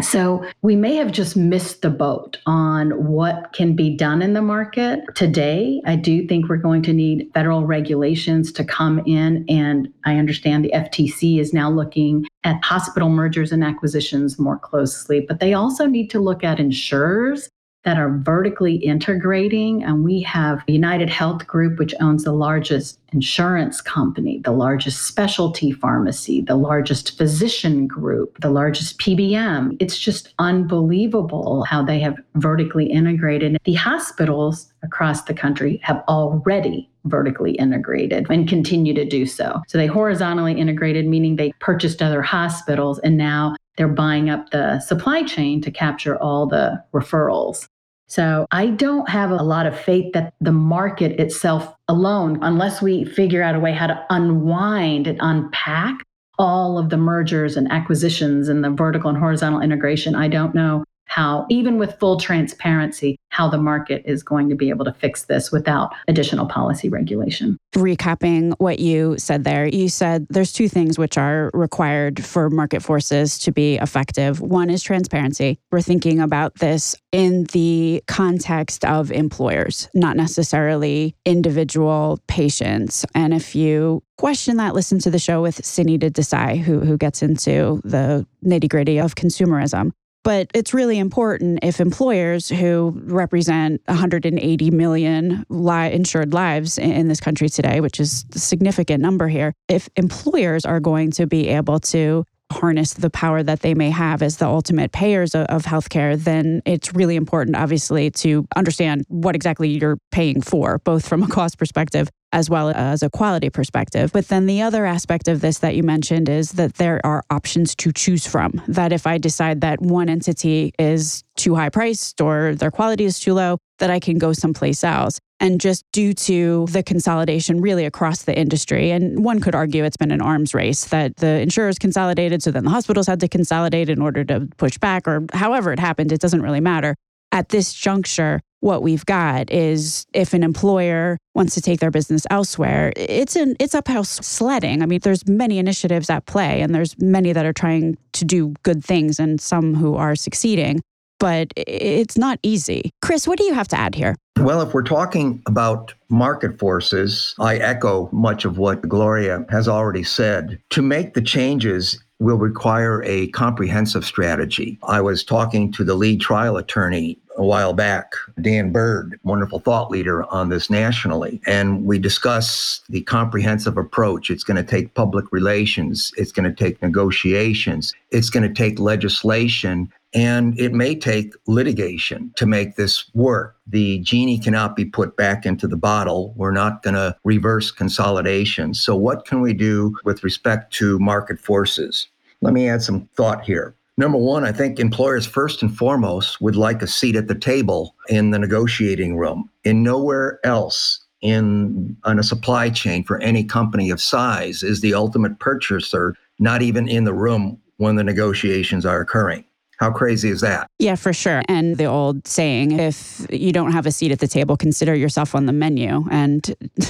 So 0.02 0.46
we 0.62 0.76
may 0.76 0.96
have 0.96 1.12
just 1.12 1.38
missed 1.38 1.82
the 1.82 1.90
boat 1.90 2.38
on 2.46 2.92
what 3.06 3.54
can 3.54 3.76
be 3.76 3.96
done 3.96 4.22
in 4.22 4.34
the 4.34 4.42
market 4.42 5.02
today. 5.16 5.82
I 5.86 5.96
do 5.96 6.28
think 6.28 6.50
we're 6.50 6.58
going 6.58 6.82
to 6.84 6.94
need 6.94 7.30
federal 7.34 7.66
regulations 7.66 8.52
to 8.54 8.64
come 8.64 9.00
in. 9.06 9.46
And 9.48 9.92
I 10.06 10.18
understand 10.18 10.66
the 10.66 10.72
FTC 10.74 11.40
is 11.40 11.54
now 11.54 11.70
looking 11.70 12.26
at 12.44 12.64
hospital 12.64 13.10
mergers 13.10 13.52
and 13.52 13.64
acquisitions 13.64 14.38
more 14.38 14.58
closely, 14.58 15.22
but 15.22 15.40
they 15.40 15.54
also 15.54 15.86
need 15.86 16.10
to 16.10 16.20
look 16.20 16.44
at 16.44 16.60
insurers 16.60 17.50
that 17.84 17.98
are 17.98 18.18
vertically 18.20 18.76
integrating. 18.76 19.84
And 19.84 20.04
we 20.04 20.22
have 20.22 20.64
United 20.68 21.10
Health 21.10 21.46
Group, 21.46 21.80
which 21.80 21.94
owns 22.00 22.24
the 22.24 22.32
largest 22.32 23.00
insurance 23.12 23.82
company, 23.82 24.40
the 24.44 24.52
largest 24.52 25.04
specialty 25.04 25.72
pharmacy, 25.72 26.42
the 26.42 26.56
largest 26.56 27.18
physician 27.18 27.86
group, 27.86 28.40
the 28.40 28.50
largest 28.50 29.00
PBM. 29.00 29.78
It's 29.80 30.00
just 30.00 30.34
unbelievable 30.40 31.64
how 31.66 31.84
they 31.84 32.00
have 32.00 32.18
vertically 32.36 32.86
integrated. 32.86 33.58
The 33.66 33.74
hospitals 33.74 34.72
across 34.82 35.24
the 35.24 35.34
country 35.34 35.80
have 35.84 36.04
already 36.08 36.90
vertically 37.06 37.52
integrated 37.56 38.26
and 38.30 38.48
continue 38.48 38.94
to 38.94 39.04
do 39.04 39.26
so. 39.26 39.62
So 39.68 39.78
they 39.78 39.88
horizontally 39.88 40.58
integrated, 40.58 41.06
meaning 41.06 41.36
they 41.36 41.52
purchased 41.60 42.02
other 42.02 42.22
hospitals 42.22 43.00
and 43.00 43.18
now 43.18 43.56
they're 43.76 43.88
buying 43.88 44.30
up 44.30 44.52
the 44.52 44.80
supply 44.80 45.24
chain 45.24 45.62
to 45.62 45.72
capture 45.72 46.16
all 46.18 46.46
the 46.46 46.82
referrals. 46.94 47.68
So 48.08 48.46
I 48.52 48.68
don't 48.68 49.10
have 49.10 49.32
a 49.32 49.36
lot 49.36 49.66
of 49.66 49.80
faith 49.80 50.14
that 50.14 50.34
the 50.42 50.52
market 50.52 51.20
itself 51.20 51.74
alone, 51.88 52.40
unless 52.42 52.82
we 52.82 53.06
figure 53.06 53.42
out 53.42 53.56
a 53.56 53.60
way 53.60 53.74
how 53.74 53.88
to 53.88 54.06
unwind 54.10 55.08
and 55.08 55.18
unpack 55.22 56.04
all 56.38 56.78
of 56.78 56.90
the 56.90 56.98
mergers 56.98 57.58
and 57.58 57.72
acquisitions 57.72 58.50
and 58.50 58.64
the 58.64 58.70
vertical 58.70 59.10
and 59.10 59.18
horizontal 59.18 59.62
integration, 59.62 60.16
I 60.16 60.28
don't 60.28 60.54
know 60.54 60.84
how, 61.06 61.46
even 61.50 61.78
with 61.78 62.00
full 62.00 62.20
transparency, 62.20 63.18
how 63.30 63.50
the 63.50 63.58
market 63.58 64.04
is 64.06 64.24
going 64.24 64.50
to 64.50 64.56
be 64.56 64.70
able 64.70 64.86
to 64.86 64.94
fix 64.94 65.26
this 65.26 65.52
without 65.52 65.94
additional 66.08 66.46
policy 66.46 66.90
regulation. 66.90 67.58
Recapping 67.76 68.54
what 68.60 68.80
you 68.80 69.18
said 69.18 69.44
there, 69.44 69.68
you 69.68 69.90
said 69.90 70.28
there's 70.30 70.54
two 70.54 70.70
things 70.70 70.98
which 70.98 71.18
are 71.18 71.50
required 71.54 72.24
for 72.24 72.50
market 72.50 72.82
forces 72.82 73.38
to 73.40 73.52
be 73.52 73.76
effective. 73.78 74.40
One 74.40 74.70
is 74.70 74.84
transparency. 74.84 75.60
We're 75.72 75.82
thinking 75.82 76.20
about 76.20 76.56
this 76.56 76.96
in 77.12 77.46
the 77.46 78.04
context 78.08 78.86
of 78.86 79.12
employers, 79.12 79.90
not 79.94 80.16
necessarily 80.16 81.16
individual 81.26 82.20
patients. 82.28 83.06
And 83.16 83.34
if 83.34 83.56
you 83.56 84.04
question 84.18 84.58
that, 84.58 84.74
listen 84.74 85.00
to 85.00 85.12
the 85.12 85.20
show 85.20 85.42
with 85.42 85.62
Sunita 85.62 86.12
Desai, 86.12 86.60
who, 86.60 86.80
who 86.80 86.98
gets 86.98 87.22
into 87.22 87.82
the 87.84 88.26
nitty 88.46 88.70
gritty 88.70 89.00
of 89.00 89.16
consumerism. 89.16 89.92
But 90.24 90.50
it's 90.54 90.74
really 90.74 91.00
important 91.00 91.60
if 91.64 91.82
employers 91.82 92.48
who 92.48 92.94
represent 93.04 93.82
180 93.86 94.72
million 94.72 95.46
li- 95.50 95.92
insured 95.92 96.34
lives 96.34 96.78
in 96.78 97.10
this 97.10 97.20
country 97.20 97.50
today, 97.50 97.82
which 97.82 98.00
is 98.00 98.26
a 98.34 98.40
significant 98.40 99.02
number 99.02 99.28
here, 99.28 99.54
if 99.68 99.90
employers 99.98 100.66
are 100.66 100.80
going 100.80 101.12
to 101.12 101.28
be 101.28 101.50
able 101.50 101.80
to 101.80 102.24
harness 102.52 102.94
the 102.94 103.10
power 103.10 103.44
that 103.44 103.62
they 103.62 103.74
may 103.74 103.90
have 103.90 104.22
as 104.22 104.38
the 104.38 104.46
ultimate 104.46 104.92
payers 104.92 105.36
of, 105.36 105.46
of 105.48 105.64
healthcare, 105.64 106.18
then 106.22 106.62
it's 106.66 106.94
really 106.94 107.16
important, 107.16 107.58
obviously, 107.58 108.12
to 108.12 108.46
understand 108.56 109.04
what 109.08 109.36
exactly 109.36 109.70
you're 109.70 109.98
paying 110.12 110.42
for, 110.42 110.78
both 110.80 111.08
from 111.08 111.24
a 111.24 111.28
cost 111.28 111.58
perspective 111.58 112.10
as 112.34 112.50
well 112.50 112.72
as 112.72 113.04
a 113.04 113.10
quality 113.10 113.50
perspective. 113.50 114.12
But 114.12 114.28
then 114.28 114.48
the 114.48 114.62
other 114.64 114.86
aspect 114.86 115.28
of 115.30 115.40
this 115.40 115.60
that 115.60 115.76
you 115.76 115.84
mentioned 115.84 116.28
is 116.28 116.54
that 116.54 116.74
there 116.74 117.00
are 117.06 117.24
options 117.30 117.76
to 117.76 117.94
choose 117.94 118.28
from. 118.28 118.62
That 118.68 118.92
if 118.92 119.08
I 119.08 119.20
decide 119.20 119.62
that 119.62 119.82
one 119.82 120.10
entity 120.10 120.74
is 120.78 121.24
too 121.38 121.56
high 121.56 121.70
priced 121.70 122.20
or 122.20 122.56
their 122.56 122.72
quality 122.72 123.06
is 123.06 123.20
too 123.20 123.34
low, 123.34 123.60
that 123.78 123.90
I 123.90 124.00
can 124.00 124.18
go 124.18 124.34
someplace 124.34 124.84
else. 124.84 125.20
And 125.40 125.60
just 125.60 125.84
due 125.92 126.14
to 126.14 126.66
the 126.72 126.84
consolidation 126.84 127.62
really 127.62 127.86
across 127.86 128.24
the 128.24 128.38
industry, 128.38 128.92
and 128.92 129.24
one 129.24 129.40
could 129.40 129.56
argue 129.56 129.84
it's 129.84 129.98
been 129.98 130.12
an 130.12 130.22
arms 130.22 130.54
race 130.54 130.86
that 130.86 131.18
the 131.18 131.40
insurers 131.40 131.78
consolidated, 131.78 132.42
so 132.42 132.50
then 132.50 132.64
the 132.64 132.70
hospitals 132.70 133.08
had 133.08 133.20
to 133.20 133.28
consolidate 133.28 133.90
in 133.90 134.02
order 134.02 134.24
to 134.24 134.48
push 134.58 134.78
back, 134.78 135.08
or 135.08 135.26
however 135.34 135.74
it 135.74 135.80
happened, 135.80 136.12
it 136.12 136.22
doesn't 136.22 136.42
really 136.42 136.62
matter. 136.62 136.96
At 137.32 137.50
this 137.50 137.74
juncture, 137.74 138.42
what 138.64 138.82
we've 138.82 139.06
got 139.06 139.52
is 139.52 140.08
if 140.14 140.34
an 140.34 140.42
employer 140.42 141.18
wants 141.36 141.54
to 141.54 141.62
take 141.62 141.82
their 141.82 141.92
business 141.92 142.26
elsewhere, 142.30 142.94
it's 142.96 143.36
an 143.36 143.58
it's 143.60 143.76
uphill 143.76 144.06
sledding. 144.06 144.82
I 144.82 144.86
mean, 144.86 145.02
there's 145.04 145.28
many 145.28 145.60
initiatives 145.60 146.10
at 146.10 146.26
play 146.28 146.62
and 146.62 146.74
there's 146.74 146.98
many 146.98 147.34
that 147.34 147.46
are 147.46 147.54
trying 147.54 147.98
to 148.14 148.24
do 148.24 148.54
good 148.64 148.84
things 148.84 149.20
and 149.20 149.42
some 149.42 149.76
who 149.76 149.96
are 149.96 150.16
succeeding, 150.16 150.82
but 151.20 151.50
it's 151.58 152.18
not 152.18 152.40
easy. 152.42 152.90
Chris, 153.02 153.28
what 153.28 153.38
do 153.38 153.44
you 153.44 153.54
have 153.54 153.68
to 153.68 153.78
add 153.78 153.96
here? 153.96 154.16
Well, 154.40 154.62
if 154.62 154.74
we're 154.74 154.84
talking 154.84 155.44
about 155.46 155.94
market 156.10 156.58
forces, 156.58 157.36
I 157.42 157.58
echo 157.58 158.10
much 158.14 158.46
of 158.46 158.58
what 158.58 158.88
Gloria 158.88 159.46
has 159.50 159.68
already 159.68 160.04
said. 160.04 160.58
To 160.70 160.82
make 160.82 161.16
the 161.16 161.22
changes 161.22 162.02
will 162.24 162.38
require 162.38 163.04
a 163.04 163.28
comprehensive 163.28 164.06
strategy. 164.06 164.80
I 164.84 165.02
was 165.02 165.24
talking 165.24 165.72
to 165.74 165.84
the 165.84 165.96
lead 165.96 166.22
trial 166.22 166.58
attorney 166.58 167.20
a 167.36 167.46
while 167.46 167.74
back, 167.74 168.14
Dan 168.42 168.72
Bird, 168.72 169.20
wonderful 169.24 169.60
thought 169.60 169.92
leader 169.92 170.24
on 170.32 170.50
this 170.50 170.70
nationally. 170.70 171.42
And 171.46 171.86
we 171.86 172.00
discussed 172.00 172.84
the 172.90 173.02
comprehensive 173.02 173.78
approach. 173.78 174.30
It's 174.30 174.44
going 174.44 174.58
to 174.58 174.64
take 174.64 174.94
public 174.94 175.26
relations, 175.32 176.12
it's 176.18 176.32
going 176.32 176.50
to 176.50 176.56
take 176.56 176.82
negotiations, 176.82 177.94
it's 178.12 178.30
going 178.30 178.48
to 178.48 178.54
take 178.54 178.80
legislation. 178.80 179.92
And 180.16 180.60
it 180.60 180.74
may 180.74 180.94
take 180.94 181.34
litigation 181.48 182.32
to 182.36 182.46
make 182.46 182.76
this 182.76 183.10
work. 183.16 183.56
The 183.66 183.98
genie 184.02 184.38
cannot 184.38 184.76
be 184.76 184.86
put 184.86 185.18
back 185.18 185.44
into 185.44 185.68
the 185.68 185.76
bottle. 185.76 186.36
We're 186.38 186.52
not 186.52 186.84
going 186.84 186.94
to 186.94 187.16
reverse 187.24 187.72
consolidation. 187.72 188.76
So, 188.76 188.96
what 188.96 189.26
can 189.26 189.42
we 189.42 189.54
do 189.54 189.98
with 190.06 190.24
respect 190.24 190.72
to 190.74 191.00
market 191.00 191.40
forces? 191.40 192.10
Let 192.44 192.54
me 192.54 192.68
add 192.68 192.82
some 192.82 193.08
thought 193.16 193.44
here. 193.44 193.76
Number 193.98 194.18
one, 194.18 194.44
I 194.44 194.52
think 194.52 194.80
employers 194.80 195.26
first 195.26 195.62
and 195.62 195.76
foremost 195.76 196.42
would 196.42 196.56
like 196.56 196.82
a 196.82 196.88
seat 196.88 197.16
at 197.16 197.28
the 197.28 197.36
table 197.36 197.96
in 198.10 198.32
the 198.32 198.40
negotiating 198.40 199.16
room. 199.16 199.50
In 199.64 199.84
nowhere 199.84 200.40
else 200.44 201.00
in 201.22 201.96
on 202.04 202.20
a 202.20 202.24
supply 202.24 202.70
chain 202.70 203.04
for 203.06 203.22
any 203.22 203.44
company 203.44 203.90
of 203.90 204.02
size 204.02 204.62
is 204.62 204.82
the 204.82 204.94
ultimate 204.94 205.40
purchaser 205.40 206.16
not 206.40 206.62
even 206.62 206.88
in 206.88 207.06
the 207.06 207.14
room 207.14 207.62
when 207.78 207.96
the 207.96 208.04
negotiations 208.04 208.86
are 208.86 209.00
occurring. 209.00 209.46
How 209.80 209.92
crazy 209.92 210.30
is 210.30 210.42
that? 210.42 210.70
Yeah, 210.80 210.96
for 210.96 211.14
sure. 211.14 211.42
And 211.48 211.78
the 211.78 211.86
old 211.86 212.28
saying 212.28 212.80
if 212.80 213.26
you 213.30 213.52
don't 213.52 213.72
have 213.72 213.86
a 213.86 213.92
seat 213.92 214.12
at 214.12 214.20
the 214.20 214.28
table, 214.28 214.56
consider 214.56 214.96
yourself 214.96 215.36
on 215.36 215.46
the 215.46 215.54
menu. 215.54 216.06
And 216.12 216.46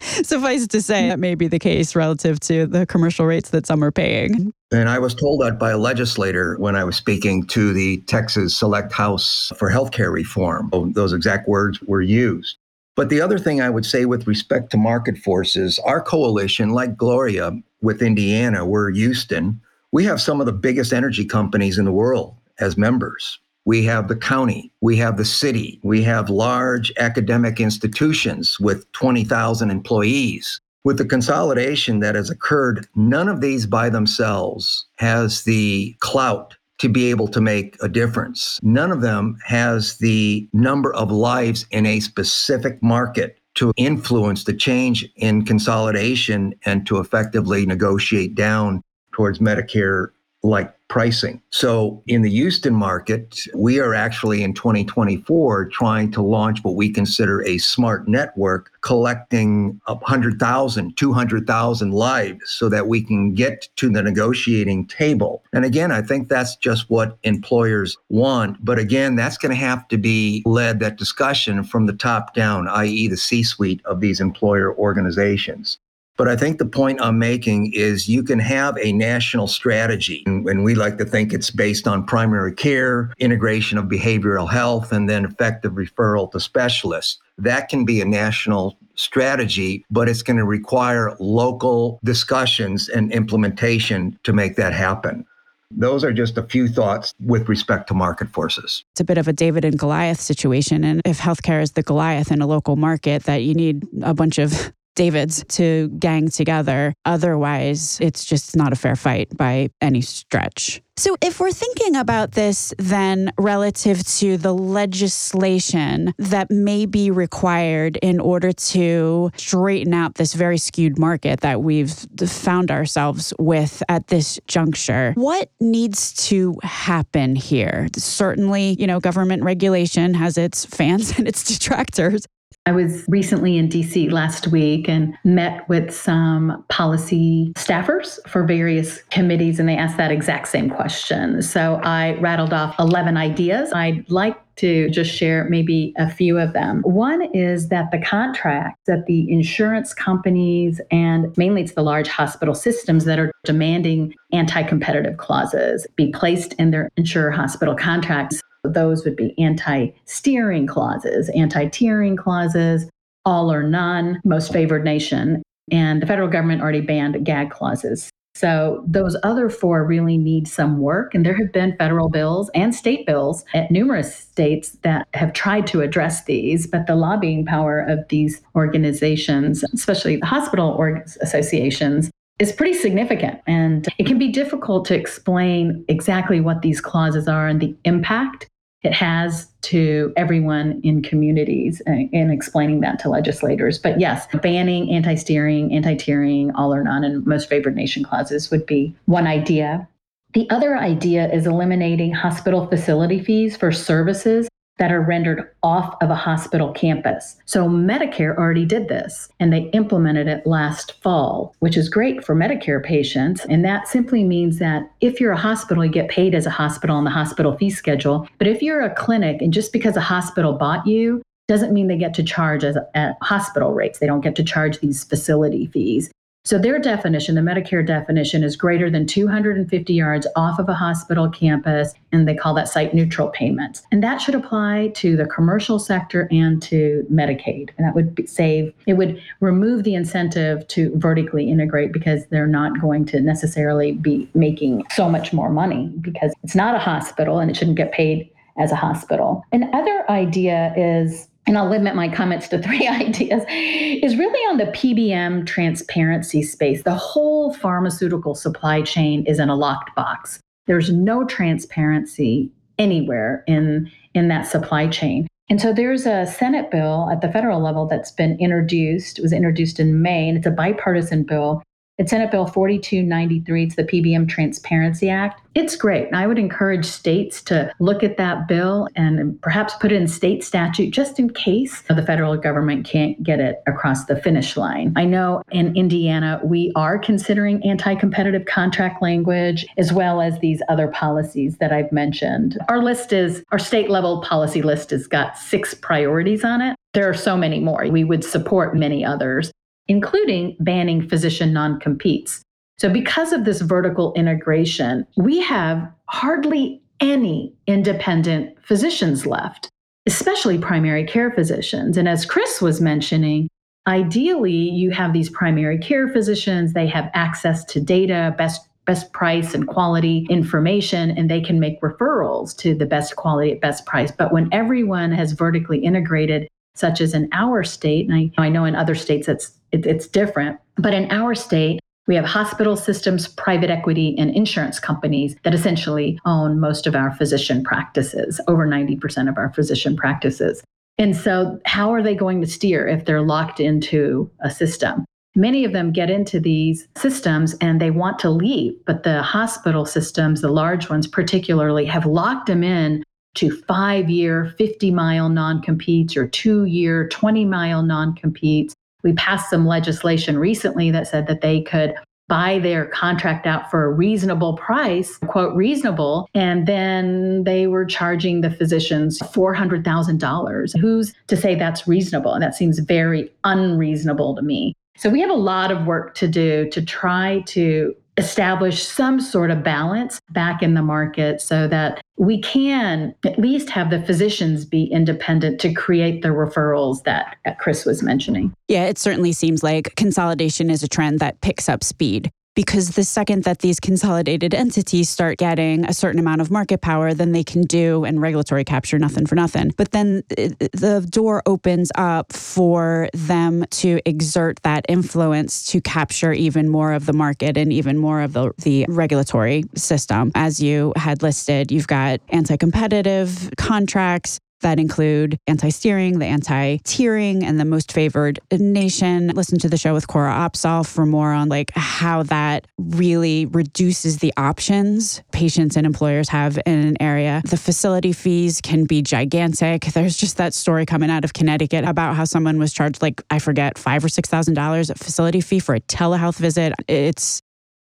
suffice 0.00 0.66
to 0.66 0.82
say, 0.82 1.08
that 1.08 1.18
may 1.18 1.34
be 1.34 1.48
the 1.48 1.58
case 1.58 1.94
relative 1.94 2.40
to 2.40 2.66
the 2.66 2.86
commercial 2.86 3.26
rates 3.26 3.50
that 3.50 3.66
some 3.66 3.82
are 3.84 3.92
paying. 3.92 4.52
And 4.72 4.88
I 4.88 4.98
was 4.98 5.14
told 5.14 5.40
that 5.42 5.58
by 5.58 5.70
a 5.70 5.78
legislator 5.78 6.56
when 6.58 6.74
I 6.74 6.84
was 6.84 6.96
speaking 6.96 7.46
to 7.48 7.72
the 7.72 7.98
Texas 8.02 8.56
Select 8.56 8.92
House 8.92 9.52
for 9.56 9.70
Healthcare 9.70 10.12
Reform. 10.12 10.70
Oh, 10.72 10.86
those 10.86 11.12
exact 11.12 11.48
words 11.48 11.80
were 11.82 12.02
used. 12.02 12.58
But 12.96 13.10
the 13.10 13.20
other 13.20 13.38
thing 13.38 13.60
I 13.60 13.70
would 13.70 13.84
say 13.84 14.06
with 14.06 14.26
respect 14.26 14.70
to 14.70 14.78
market 14.78 15.18
forces, 15.18 15.78
our 15.80 16.00
coalition, 16.00 16.70
like 16.70 16.96
Gloria 16.96 17.52
with 17.82 18.02
Indiana, 18.02 18.64
we're 18.64 18.90
Houston, 18.90 19.60
we 19.92 20.04
have 20.04 20.20
some 20.20 20.40
of 20.40 20.46
the 20.46 20.52
biggest 20.52 20.92
energy 20.92 21.24
companies 21.24 21.78
in 21.78 21.84
the 21.84 21.92
world 21.92 22.36
as 22.58 22.76
members. 22.76 23.38
We 23.64 23.84
have 23.84 24.08
the 24.08 24.16
county, 24.16 24.72
we 24.80 24.96
have 24.98 25.16
the 25.16 25.24
city, 25.24 25.80
we 25.82 26.02
have 26.02 26.30
large 26.30 26.92
academic 26.98 27.60
institutions 27.60 28.60
with 28.60 28.90
20,000 28.92 29.70
employees. 29.70 30.60
With 30.84 30.98
the 30.98 31.04
consolidation 31.04 31.98
that 31.98 32.14
has 32.14 32.30
occurred, 32.30 32.86
none 32.94 33.28
of 33.28 33.40
these 33.40 33.66
by 33.66 33.90
themselves 33.90 34.86
has 34.98 35.42
the 35.42 35.96
clout 35.98 36.56
to 36.78 36.88
be 36.88 37.10
able 37.10 37.26
to 37.28 37.40
make 37.40 37.76
a 37.82 37.88
difference. 37.88 38.60
None 38.62 38.92
of 38.92 39.00
them 39.00 39.36
has 39.44 39.96
the 39.98 40.48
number 40.52 40.94
of 40.94 41.10
lives 41.10 41.66
in 41.70 41.86
a 41.86 41.98
specific 42.00 42.80
market 42.82 43.38
to 43.54 43.72
influence 43.76 44.44
the 44.44 44.52
change 44.52 45.10
in 45.16 45.44
consolidation 45.44 46.54
and 46.66 46.86
to 46.86 46.98
effectively 46.98 47.66
negotiate 47.66 48.34
down 48.34 48.82
towards 49.16 49.38
Medicare 49.38 50.08
like 50.42 50.72
pricing. 50.88 51.42
So 51.50 52.02
in 52.06 52.22
the 52.22 52.30
Houston 52.30 52.74
market, 52.74 53.40
we 53.54 53.80
are 53.80 53.94
actually 53.94 54.42
in 54.42 54.54
2024 54.54 55.70
trying 55.70 56.12
to 56.12 56.22
launch 56.22 56.62
what 56.62 56.76
we 56.76 56.90
consider 56.90 57.42
a 57.42 57.58
smart 57.58 58.06
network 58.06 58.70
collecting 58.82 59.80
100,000, 59.86 60.96
200,000 60.96 61.90
lives 61.90 62.50
so 62.50 62.68
that 62.68 62.86
we 62.86 63.02
can 63.02 63.34
get 63.34 63.68
to 63.76 63.90
the 63.90 64.02
negotiating 64.02 64.86
table. 64.86 65.42
And 65.52 65.64
again, 65.64 65.90
I 65.90 66.02
think 66.02 66.28
that's 66.28 66.54
just 66.56 66.88
what 66.88 67.18
employers 67.24 67.96
want. 68.10 68.62
But 68.64 68.78
again, 68.78 69.16
that's 69.16 69.38
going 69.38 69.50
to 69.50 69.56
have 69.56 69.88
to 69.88 69.96
be 69.98 70.42
led 70.46 70.78
that 70.80 70.98
discussion 70.98 71.64
from 71.64 71.86
the 71.86 71.94
top 71.94 72.34
down, 72.34 72.68
i.e., 72.68 73.08
the 73.08 73.16
C 73.16 73.42
suite 73.42 73.80
of 73.86 74.00
these 74.00 74.20
employer 74.20 74.76
organizations. 74.76 75.78
But 76.16 76.28
I 76.28 76.36
think 76.36 76.58
the 76.58 76.66
point 76.66 77.00
I'm 77.00 77.18
making 77.18 77.72
is 77.74 78.08
you 78.08 78.22
can 78.22 78.38
have 78.38 78.78
a 78.78 78.92
national 78.92 79.48
strategy. 79.48 80.22
And 80.26 80.64
we 80.64 80.74
like 80.74 80.96
to 80.98 81.04
think 81.04 81.32
it's 81.32 81.50
based 81.50 81.86
on 81.86 82.06
primary 82.06 82.54
care, 82.54 83.12
integration 83.18 83.76
of 83.76 83.84
behavioral 83.86 84.50
health, 84.50 84.92
and 84.92 85.08
then 85.08 85.24
effective 85.24 85.72
referral 85.72 86.30
to 86.32 86.40
specialists. 86.40 87.18
That 87.38 87.68
can 87.68 87.84
be 87.84 88.00
a 88.00 88.06
national 88.06 88.78
strategy, 88.94 89.84
but 89.90 90.08
it's 90.08 90.22
going 90.22 90.38
to 90.38 90.44
require 90.44 91.14
local 91.20 92.00
discussions 92.02 92.88
and 92.88 93.12
implementation 93.12 94.18
to 94.22 94.32
make 94.32 94.56
that 94.56 94.72
happen. 94.72 95.26
Those 95.70 96.04
are 96.04 96.12
just 96.12 96.38
a 96.38 96.44
few 96.44 96.68
thoughts 96.68 97.12
with 97.20 97.48
respect 97.48 97.88
to 97.88 97.94
market 97.94 98.28
forces. 98.30 98.84
It's 98.92 99.00
a 99.00 99.04
bit 99.04 99.18
of 99.18 99.26
a 99.26 99.32
David 99.32 99.64
and 99.64 99.78
Goliath 99.78 100.20
situation. 100.20 100.84
And 100.84 101.02
if 101.04 101.18
healthcare 101.18 101.60
is 101.60 101.72
the 101.72 101.82
Goliath 101.82 102.30
in 102.30 102.40
a 102.40 102.46
local 102.46 102.76
market, 102.76 103.24
that 103.24 103.42
you 103.42 103.52
need 103.52 103.86
a 104.02 104.14
bunch 104.14 104.38
of 104.38 104.72
Davids 104.96 105.44
to 105.50 105.88
gang 105.98 106.28
together. 106.28 106.92
Otherwise, 107.04 107.98
it's 108.00 108.24
just 108.24 108.56
not 108.56 108.72
a 108.72 108.76
fair 108.76 108.96
fight 108.96 109.36
by 109.36 109.68
any 109.80 110.00
stretch. 110.00 110.82
So, 110.98 111.14
if 111.20 111.40
we're 111.40 111.52
thinking 111.52 111.94
about 111.94 112.32
this 112.32 112.72
then 112.78 113.30
relative 113.38 114.02
to 114.16 114.38
the 114.38 114.54
legislation 114.54 116.14
that 116.16 116.50
may 116.50 116.86
be 116.86 117.10
required 117.10 117.98
in 117.98 118.18
order 118.18 118.50
to 118.50 119.30
straighten 119.36 119.92
out 119.92 120.14
this 120.14 120.32
very 120.32 120.56
skewed 120.56 120.98
market 120.98 121.40
that 121.40 121.62
we've 121.62 121.92
found 121.92 122.70
ourselves 122.70 123.34
with 123.38 123.82
at 123.90 124.06
this 124.06 124.40
juncture, 124.48 125.12
what 125.16 125.50
needs 125.60 126.14
to 126.28 126.58
happen 126.62 127.36
here? 127.36 127.88
Certainly, 127.94 128.76
you 128.78 128.86
know, 128.86 128.98
government 128.98 129.42
regulation 129.42 130.14
has 130.14 130.38
its 130.38 130.64
fans 130.64 131.10
and 131.18 131.28
its 131.28 131.44
detractors, 131.44 132.24
I 132.66 132.72
was 132.72 133.04
recently 133.06 133.56
in 133.56 133.68
DC 133.68 134.10
last 134.10 134.48
week 134.48 134.88
and 134.88 135.16
met 135.22 135.68
with 135.68 135.94
some 135.94 136.64
policy 136.68 137.52
staffers 137.54 138.18
for 138.28 138.42
various 138.42 139.02
committees, 139.10 139.60
and 139.60 139.68
they 139.68 139.76
asked 139.76 139.96
that 139.98 140.10
exact 140.10 140.48
same 140.48 140.68
question. 140.68 141.42
So 141.42 141.80
I 141.84 142.14
rattled 142.14 142.52
off 142.52 142.74
11 142.80 143.16
ideas. 143.16 143.72
I'd 143.72 144.10
like 144.10 144.36
to 144.56 144.88
just 144.90 145.14
share 145.14 145.46
maybe 145.48 145.94
a 145.96 146.10
few 146.10 146.38
of 146.38 146.54
them. 146.54 146.80
One 146.82 147.22
is 147.34 147.68
that 147.68 147.92
the 147.92 147.98
contracts 147.98 148.80
that 148.86 149.06
the 149.06 149.30
insurance 149.30 149.94
companies 149.94 150.80
and 150.90 151.36
mainly 151.36 151.62
it's 151.62 151.74
the 151.74 151.82
large 151.82 152.08
hospital 152.08 152.54
systems 152.54 153.04
that 153.04 153.18
are 153.18 153.30
demanding 153.44 154.14
anti 154.32 154.62
competitive 154.62 155.18
clauses 155.18 155.86
be 155.94 156.10
placed 156.10 156.54
in 156.54 156.70
their 156.70 156.88
insurer 156.96 157.30
hospital 157.30 157.76
contracts 157.76 158.40
those 158.68 159.04
would 159.04 159.16
be 159.16 159.38
anti 159.38 159.88
steering 160.04 160.66
clauses, 160.66 161.28
anti 161.30 161.66
tiering 161.66 162.16
clauses, 162.16 162.88
all 163.24 163.52
or 163.52 163.62
none, 163.62 164.20
most 164.24 164.52
favored 164.52 164.84
nation. 164.84 165.42
And 165.70 166.00
the 166.00 166.06
federal 166.06 166.28
government 166.28 166.62
already 166.62 166.80
banned 166.80 167.24
gag 167.24 167.50
clauses. 167.50 168.10
So 168.36 168.84
those 168.86 169.16
other 169.22 169.48
four 169.48 169.82
really 169.82 170.18
need 170.18 170.46
some 170.46 170.78
work. 170.78 171.14
And 171.14 171.24
there 171.24 171.36
have 171.36 171.52
been 171.52 171.74
federal 171.78 172.10
bills 172.10 172.50
and 172.54 172.74
state 172.74 173.06
bills 173.06 173.46
at 173.54 173.70
numerous 173.70 174.14
states 174.14 174.72
that 174.82 175.08
have 175.14 175.32
tried 175.32 175.66
to 175.68 175.80
address 175.80 176.24
these. 176.24 176.66
But 176.66 176.86
the 176.86 176.96
lobbying 176.96 177.46
power 177.46 177.80
of 177.80 178.06
these 178.08 178.42
organizations, 178.54 179.64
especially 179.72 180.16
the 180.16 180.26
hospital 180.26 180.78
associations, 181.22 182.10
is 182.38 182.52
pretty 182.52 182.74
significant. 182.74 183.40
And 183.46 183.88
it 183.96 184.06
can 184.06 184.18
be 184.18 184.28
difficult 184.28 184.84
to 184.86 184.94
explain 184.94 185.82
exactly 185.88 186.40
what 186.40 186.60
these 186.60 186.82
clauses 186.82 187.28
are 187.28 187.48
and 187.48 187.58
the 187.58 187.74
impact 187.84 188.46
it 188.86 188.92
has 188.94 189.48
to 189.62 190.12
everyone 190.16 190.80
in 190.84 191.02
communities 191.02 191.82
in 191.86 192.30
explaining 192.30 192.80
that 192.80 192.98
to 193.00 193.08
legislators. 193.08 193.78
But 193.78 194.00
yes, 194.00 194.26
banning 194.42 194.90
anti 194.90 195.16
steering, 195.16 195.74
anti 195.74 195.94
tiering, 195.94 196.52
all 196.54 196.72
or 196.72 196.82
none, 196.82 197.04
and 197.04 197.26
most 197.26 197.48
favored 197.48 197.74
nation 197.74 198.04
clauses 198.04 198.50
would 198.50 198.64
be 198.64 198.94
one 199.06 199.26
idea. 199.26 199.88
The 200.34 200.48
other 200.50 200.76
idea 200.76 201.32
is 201.32 201.46
eliminating 201.46 202.12
hospital 202.12 202.66
facility 202.66 203.22
fees 203.22 203.56
for 203.56 203.72
services 203.72 204.48
that 204.78 204.92
are 204.92 205.00
rendered 205.00 205.50
off 205.62 205.94
of 206.02 206.10
a 206.10 206.14
hospital 206.14 206.72
campus. 206.72 207.36
So 207.46 207.68
Medicare 207.68 208.36
already 208.36 208.64
did 208.64 208.88
this 208.88 209.28
and 209.40 209.52
they 209.52 209.70
implemented 209.70 210.28
it 210.28 210.46
last 210.46 211.00
fall, 211.02 211.54
which 211.60 211.76
is 211.76 211.88
great 211.88 212.24
for 212.24 212.34
Medicare 212.34 212.82
patients. 212.82 213.44
And 213.46 213.64
that 213.64 213.88
simply 213.88 214.22
means 214.22 214.58
that 214.58 214.90
if 215.00 215.20
you're 215.20 215.32
a 215.32 215.36
hospital, 215.36 215.84
you 215.84 215.90
get 215.90 216.08
paid 216.08 216.34
as 216.34 216.46
a 216.46 216.50
hospital 216.50 216.96
on 216.96 217.04
the 217.04 217.10
hospital 217.10 217.56
fee 217.56 217.70
schedule. 217.70 218.28
But 218.38 218.48
if 218.48 218.62
you're 218.62 218.82
a 218.82 218.94
clinic 218.94 219.40
and 219.40 219.52
just 219.52 219.72
because 219.72 219.96
a 219.96 220.00
hospital 220.00 220.52
bought 220.52 220.86
you, 220.86 221.22
doesn't 221.48 221.72
mean 221.72 221.86
they 221.86 221.96
get 221.96 222.12
to 222.14 222.24
charge 222.24 222.64
as 222.64 222.76
at 222.94 223.16
hospital 223.22 223.72
rates. 223.72 224.00
They 224.00 224.06
don't 224.06 224.20
get 224.20 224.34
to 224.36 224.44
charge 224.44 224.80
these 224.80 225.04
facility 225.04 225.66
fees. 225.66 226.10
So 226.46 226.60
their 226.60 226.78
definition, 226.78 227.34
the 227.34 227.40
Medicare 227.40 227.84
definition, 227.84 228.44
is 228.44 228.54
greater 228.54 228.88
than 228.88 229.04
250 229.04 229.92
yards 229.92 230.28
off 230.36 230.60
of 230.60 230.68
a 230.68 230.74
hospital 230.74 231.28
campus, 231.28 231.92
and 232.12 232.28
they 232.28 232.36
call 232.36 232.54
that 232.54 232.68
site 232.68 232.94
neutral 232.94 233.30
payments. 233.30 233.82
And 233.90 234.00
that 234.04 234.18
should 234.18 234.36
apply 234.36 234.92
to 234.94 235.16
the 235.16 235.26
commercial 235.26 235.80
sector 235.80 236.28
and 236.30 236.62
to 236.62 237.04
Medicaid. 237.12 237.70
And 237.76 237.84
that 237.84 237.96
would 237.96 238.28
save, 238.28 238.72
it 238.86 238.92
would 238.92 239.20
remove 239.40 239.82
the 239.82 239.96
incentive 239.96 240.68
to 240.68 240.92
vertically 240.94 241.50
integrate 241.50 241.90
because 241.92 242.24
they're 242.26 242.46
not 242.46 242.80
going 242.80 243.06
to 243.06 243.20
necessarily 243.20 243.90
be 243.90 244.30
making 244.34 244.84
so 244.92 245.08
much 245.08 245.32
more 245.32 245.50
money 245.50 245.92
because 246.00 246.32
it's 246.44 246.54
not 246.54 246.76
a 246.76 246.78
hospital 246.78 247.40
and 247.40 247.50
it 247.50 247.56
shouldn't 247.56 247.76
get 247.76 247.90
paid 247.90 248.30
as 248.56 248.70
a 248.70 248.76
hospital. 248.76 249.44
Another 249.50 250.08
idea 250.08 250.72
is 250.76 251.26
and 251.46 251.56
I'll 251.56 251.68
limit 251.68 251.94
my 251.94 252.08
comments 252.08 252.48
to 252.48 252.58
three 252.62 252.86
ideas, 252.86 253.44
is 253.48 254.16
really 254.16 254.40
on 254.50 254.58
the 254.58 254.66
PBM 254.66 255.46
transparency 255.46 256.42
space. 256.42 256.82
The 256.82 256.94
whole 256.94 257.54
pharmaceutical 257.54 258.34
supply 258.34 258.82
chain 258.82 259.24
is 259.26 259.38
in 259.38 259.48
a 259.48 259.56
locked 259.56 259.94
box. 259.94 260.40
There's 260.66 260.92
no 260.92 261.24
transparency 261.24 262.50
anywhere 262.78 263.44
in, 263.46 263.90
in 264.14 264.28
that 264.28 264.46
supply 264.46 264.88
chain. 264.88 265.26
And 265.48 265.60
so 265.60 265.72
there's 265.72 266.06
a 266.06 266.26
Senate 266.26 266.72
bill 266.72 267.08
at 267.10 267.20
the 267.20 267.30
federal 267.30 267.60
level 267.60 267.86
that's 267.86 268.10
been 268.10 268.36
introduced. 268.40 269.18
It 269.18 269.22
was 269.22 269.32
introduced 269.32 269.78
in 269.78 270.02
May, 270.02 270.28
and 270.28 270.36
it's 270.36 270.46
a 270.46 270.50
bipartisan 270.50 271.22
bill 271.22 271.62
it's 271.98 272.10
Senate 272.10 272.30
Bill 272.30 272.46
4293. 272.46 273.62
It's 273.62 273.76
the 273.76 273.84
PBM 273.84 274.28
Transparency 274.28 275.08
Act. 275.08 275.40
It's 275.54 275.76
great. 275.76 276.08
And 276.08 276.16
I 276.16 276.26
would 276.26 276.38
encourage 276.38 276.84
states 276.84 277.40
to 277.44 277.72
look 277.80 278.02
at 278.02 278.18
that 278.18 278.46
bill 278.46 278.86
and 278.96 279.40
perhaps 279.40 279.72
put 279.74 279.92
it 279.92 279.96
in 279.96 280.06
state 280.06 280.44
statute 280.44 280.90
just 280.90 281.18
in 281.18 281.30
case 281.30 281.80
the 281.88 282.02
federal 282.02 282.36
government 282.36 282.86
can't 282.86 283.22
get 283.22 283.40
it 283.40 283.62
across 283.66 284.04
the 284.04 284.16
finish 284.20 284.58
line. 284.58 284.92
I 284.94 285.06
know 285.06 285.42
in 285.50 285.74
Indiana, 285.74 286.38
we 286.44 286.70
are 286.76 286.98
considering 286.98 287.66
anti 287.66 287.94
competitive 287.94 288.44
contract 288.44 289.00
language 289.00 289.64
as 289.78 289.90
well 289.90 290.20
as 290.20 290.38
these 290.40 290.60
other 290.68 290.88
policies 290.88 291.56
that 291.58 291.72
I've 291.72 291.90
mentioned. 291.92 292.58
Our 292.68 292.82
list 292.82 293.14
is, 293.14 293.42
our 293.52 293.58
state 293.58 293.88
level 293.88 294.20
policy 294.20 294.60
list 294.60 294.90
has 294.90 295.06
got 295.06 295.38
six 295.38 295.72
priorities 295.72 296.44
on 296.44 296.60
it. 296.60 296.76
There 296.92 297.08
are 297.08 297.14
so 297.14 297.38
many 297.38 297.60
more. 297.60 297.86
We 297.88 298.04
would 298.04 298.24
support 298.24 298.76
many 298.76 299.02
others 299.02 299.50
including 299.88 300.56
banning 300.60 301.08
physician 301.08 301.52
non 301.52 301.80
competes. 301.80 302.42
So, 302.78 302.90
because 302.90 303.32
of 303.32 303.44
this 303.44 303.60
vertical 303.62 304.12
integration, 304.14 305.06
we 305.16 305.40
have 305.40 305.90
hardly 306.08 306.82
any 307.00 307.52
independent 307.66 308.56
physicians 308.62 309.26
left, 309.26 309.70
especially 310.06 310.58
primary 310.58 311.04
care 311.04 311.30
physicians. 311.30 311.96
And 311.96 312.08
as 312.08 312.26
Chris 312.26 312.60
was 312.60 312.80
mentioning, 312.80 313.48
ideally 313.86 314.52
you 314.52 314.90
have 314.90 315.12
these 315.12 315.30
primary 315.30 315.78
care 315.78 316.08
physicians, 316.08 316.72
they 316.72 316.86
have 316.86 317.10
access 317.14 317.64
to 317.66 317.80
data, 317.80 318.34
best 318.36 318.68
best 318.86 319.12
price 319.12 319.52
and 319.52 319.66
quality 319.66 320.26
information 320.30 321.10
and 321.10 321.28
they 321.28 321.40
can 321.40 321.58
make 321.58 321.80
referrals 321.82 322.56
to 322.56 322.72
the 322.74 322.86
best 322.86 323.16
quality 323.16 323.50
at 323.50 323.60
best 323.60 323.84
price 323.84 324.12
but 324.12 324.32
when 324.32 324.48
everyone 324.52 325.10
has 325.10 325.32
vertically 325.32 325.78
integrated 325.78 326.46
such 326.76 327.00
as 327.00 327.14
in 327.14 327.28
our 327.32 327.64
state 327.64 328.08
and 328.08 328.32
i, 328.38 328.46
I 328.46 328.48
know 328.48 328.64
in 328.64 328.74
other 328.76 328.94
states 328.94 329.28
it's 329.28 329.56
it, 329.72 329.86
it's 329.86 330.06
different. 330.06 330.58
But 330.76 330.94
in 330.94 331.10
our 331.10 331.34
state, 331.34 331.80
we 332.06 332.14
have 332.14 332.24
hospital 332.24 332.76
systems, 332.76 333.28
private 333.28 333.70
equity, 333.70 334.14
and 334.18 334.30
insurance 334.30 334.78
companies 334.78 335.36
that 335.42 335.54
essentially 335.54 336.18
own 336.24 336.60
most 336.60 336.86
of 336.86 336.94
our 336.94 337.12
physician 337.12 337.64
practices, 337.64 338.40
over 338.46 338.66
90% 338.66 339.28
of 339.28 339.36
our 339.38 339.52
physician 339.52 339.96
practices. 339.96 340.62
And 340.98 341.16
so, 341.16 341.58
how 341.66 341.92
are 341.92 342.02
they 342.02 342.14
going 342.14 342.40
to 342.40 342.46
steer 342.46 342.86
if 342.86 343.04
they're 343.04 343.22
locked 343.22 343.60
into 343.60 344.30
a 344.40 344.50
system? 344.50 345.04
Many 345.34 345.66
of 345.66 345.72
them 345.72 345.92
get 345.92 346.08
into 346.08 346.40
these 346.40 346.88
systems 346.96 347.54
and 347.60 347.78
they 347.78 347.90
want 347.90 348.18
to 348.20 348.30
leave, 348.30 348.72
but 348.86 349.02
the 349.02 349.20
hospital 349.20 349.84
systems, 349.84 350.40
the 350.40 350.48
large 350.48 350.88
ones 350.88 351.06
particularly, 351.06 351.84
have 351.84 352.06
locked 352.06 352.46
them 352.46 352.64
in 352.64 353.02
to 353.36 353.50
five 353.62 354.10
year, 354.10 354.54
50 354.58 354.90
mile 354.90 355.28
non 355.28 355.62
competes 355.62 356.16
or 356.16 356.26
two 356.26 356.64
year, 356.64 357.08
20 357.08 357.44
mile 357.44 357.82
non 357.82 358.14
competes 358.14 358.74
we 359.06 359.12
passed 359.12 359.50
some 359.50 359.66
legislation 359.66 360.36
recently 360.36 360.90
that 360.90 361.06
said 361.06 361.28
that 361.28 361.40
they 361.40 361.62
could 361.62 361.94
buy 362.28 362.58
their 362.58 362.86
contract 362.86 363.46
out 363.46 363.70
for 363.70 363.84
a 363.84 363.92
reasonable 363.92 364.54
price, 364.54 365.16
quote, 365.28 365.54
reasonable, 365.54 366.28
and 366.34 366.66
then 366.66 367.44
they 367.44 367.68
were 367.68 367.84
charging 367.84 368.40
the 368.40 368.50
physicians 368.50 369.20
$400,000. 369.20 370.80
Who's 370.80 371.14
to 371.28 371.36
say 371.36 371.54
that's 371.54 371.86
reasonable? 371.86 372.32
And 372.32 372.42
that 372.42 372.56
seems 372.56 372.80
very 372.80 373.30
unreasonable 373.44 374.34
to 374.34 374.42
me. 374.42 374.74
So 374.96 375.08
we 375.08 375.20
have 375.20 375.30
a 375.30 375.34
lot 375.34 375.70
of 375.70 375.86
work 375.86 376.16
to 376.16 376.26
do 376.26 376.68
to 376.70 376.82
try 376.82 377.44
to 377.46 377.94
establish 378.18 378.82
some 378.82 379.20
sort 379.20 379.50
of 379.50 379.62
balance 379.62 380.20
back 380.30 380.62
in 380.62 380.74
the 380.74 380.82
market 380.82 381.40
so 381.40 381.68
that 381.68 382.02
we 382.16 382.40
can 382.40 383.14
at 383.24 383.38
least 383.38 383.68
have 383.68 383.90
the 383.90 384.02
physicians 384.02 384.64
be 384.64 384.84
independent 384.84 385.60
to 385.60 385.72
create 385.72 386.22
the 386.22 386.28
referrals 386.28 387.02
that 387.04 387.36
Chris 387.58 387.84
was 387.84 388.02
mentioning. 388.02 388.54
Yeah, 388.68 388.84
it 388.86 388.98
certainly 388.98 389.32
seems 389.32 389.62
like 389.62 389.94
consolidation 389.96 390.70
is 390.70 390.82
a 390.82 390.88
trend 390.88 391.18
that 391.18 391.40
picks 391.42 391.68
up 391.68 391.84
speed 391.84 392.30
because 392.56 392.92
the 392.92 393.04
second 393.04 393.44
that 393.44 393.60
these 393.60 393.78
consolidated 393.78 394.54
entities 394.54 395.08
start 395.08 395.38
getting 395.38 395.84
a 395.84 395.92
certain 395.92 396.18
amount 396.18 396.40
of 396.40 396.50
market 396.50 396.80
power, 396.80 397.12
then 397.14 397.32
they 397.32 397.44
can 397.44 397.62
do 397.62 398.04
and 398.04 398.20
regulatory 398.20 398.64
capture 398.64 398.98
nothing 398.98 399.26
for 399.26 399.34
nothing. 399.34 399.72
But 399.76 399.92
then 399.92 400.24
uh, 400.30 400.48
the 400.72 401.06
door 401.08 401.42
opens 401.46 401.92
up 401.94 402.32
for 402.32 403.08
them 403.12 403.66
to 403.82 404.00
exert 404.06 404.58
that 404.62 404.86
influence 404.88 405.66
to 405.66 405.80
capture 405.82 406.32
even 406.32 406.68
more 406.68 406.94
of 406.94 407.04
the 407.04 407.12
market 407.12 407.58
and 407.58 407.72
even 407.72 407.98
more 407.98 408.22
of 408.22 408.32
the, 408.32 408.52
the 408.62 408.86
regulatory 408.88 409.64
system. 409.74 410.32
As 410.34 410.58
you 410.58 410.94
had 410.96 411.22
listed, 411.22 411.70
you've 411.70 411.86
got 411.86 412.20
anti 412.30 412.56
competitive 412.56 413.50
contracts, 413.58 414.40
that 414.60 414.78
include 414.78 415.38
anti 415.46 415.68
steering, 415.70 416.18
the 416.18 416.26
anti 416.26 416.78
tiering, 416.78 417.42
and 417.42 417.60
the 417.60 417.64
most 417.64 417.92
favored 417.92 418.38
nation. 418.52 419.28
Listen 419.28 419.58
to 419.58 419.68
the 419.68 419.76
show 419.76 419.94
with 419.94 420.06
Cora 420.06 420.32
Opsahl 420.32 420.86
for 420.86 421.06
more 421.06 421.32
on 421.32 421.48
like 421.48 421.70
how 421.74 422.22
that 422.24 422.66
really 422.78 423.46
reduces 423.46 424.18
the 424.18 424.32
options 424.36 425.22
patients 425.32 425.76
and 425.76 425.86
employers 425.86 426.28
have 426.28 426.58
in 426.66 426.86
an 426.86 426.96
area. 427.00 427.42
The 427.44 427.56
facility 427.56 428.12
fees 428.12 428.60
can 428.60 428.84
be 428.84 429.02
gigantic. 429.02 429.82
There's 429.86 430.16
just 430.16 430.36
that 430.38 430.54
story 430.54 430.86
coming 430.86 431.10
out 431.10 431.24
of 431.24 431.32
Connecticut 431.32 431.84
about 431.84 432.16
how 432.16 432.24
someone 432.24 432.58
was 432.58 432.72
charged 432.72 433.02
like, 433.02 433.22
I 433.30 433.38
forget, 433.38 433.78
five 433.78 434.04
or 434.04 434.08
six 434.08 434.28
thousand 434.28 434.54
dollars 434.54 434.90
facility 434.96 435.40
fee 435.40 435.60
for 435.60 435.74
a 435.74 435.80
telehealth 435.80 436.38
visit. 436.38 436.72
It's 436.88 437.42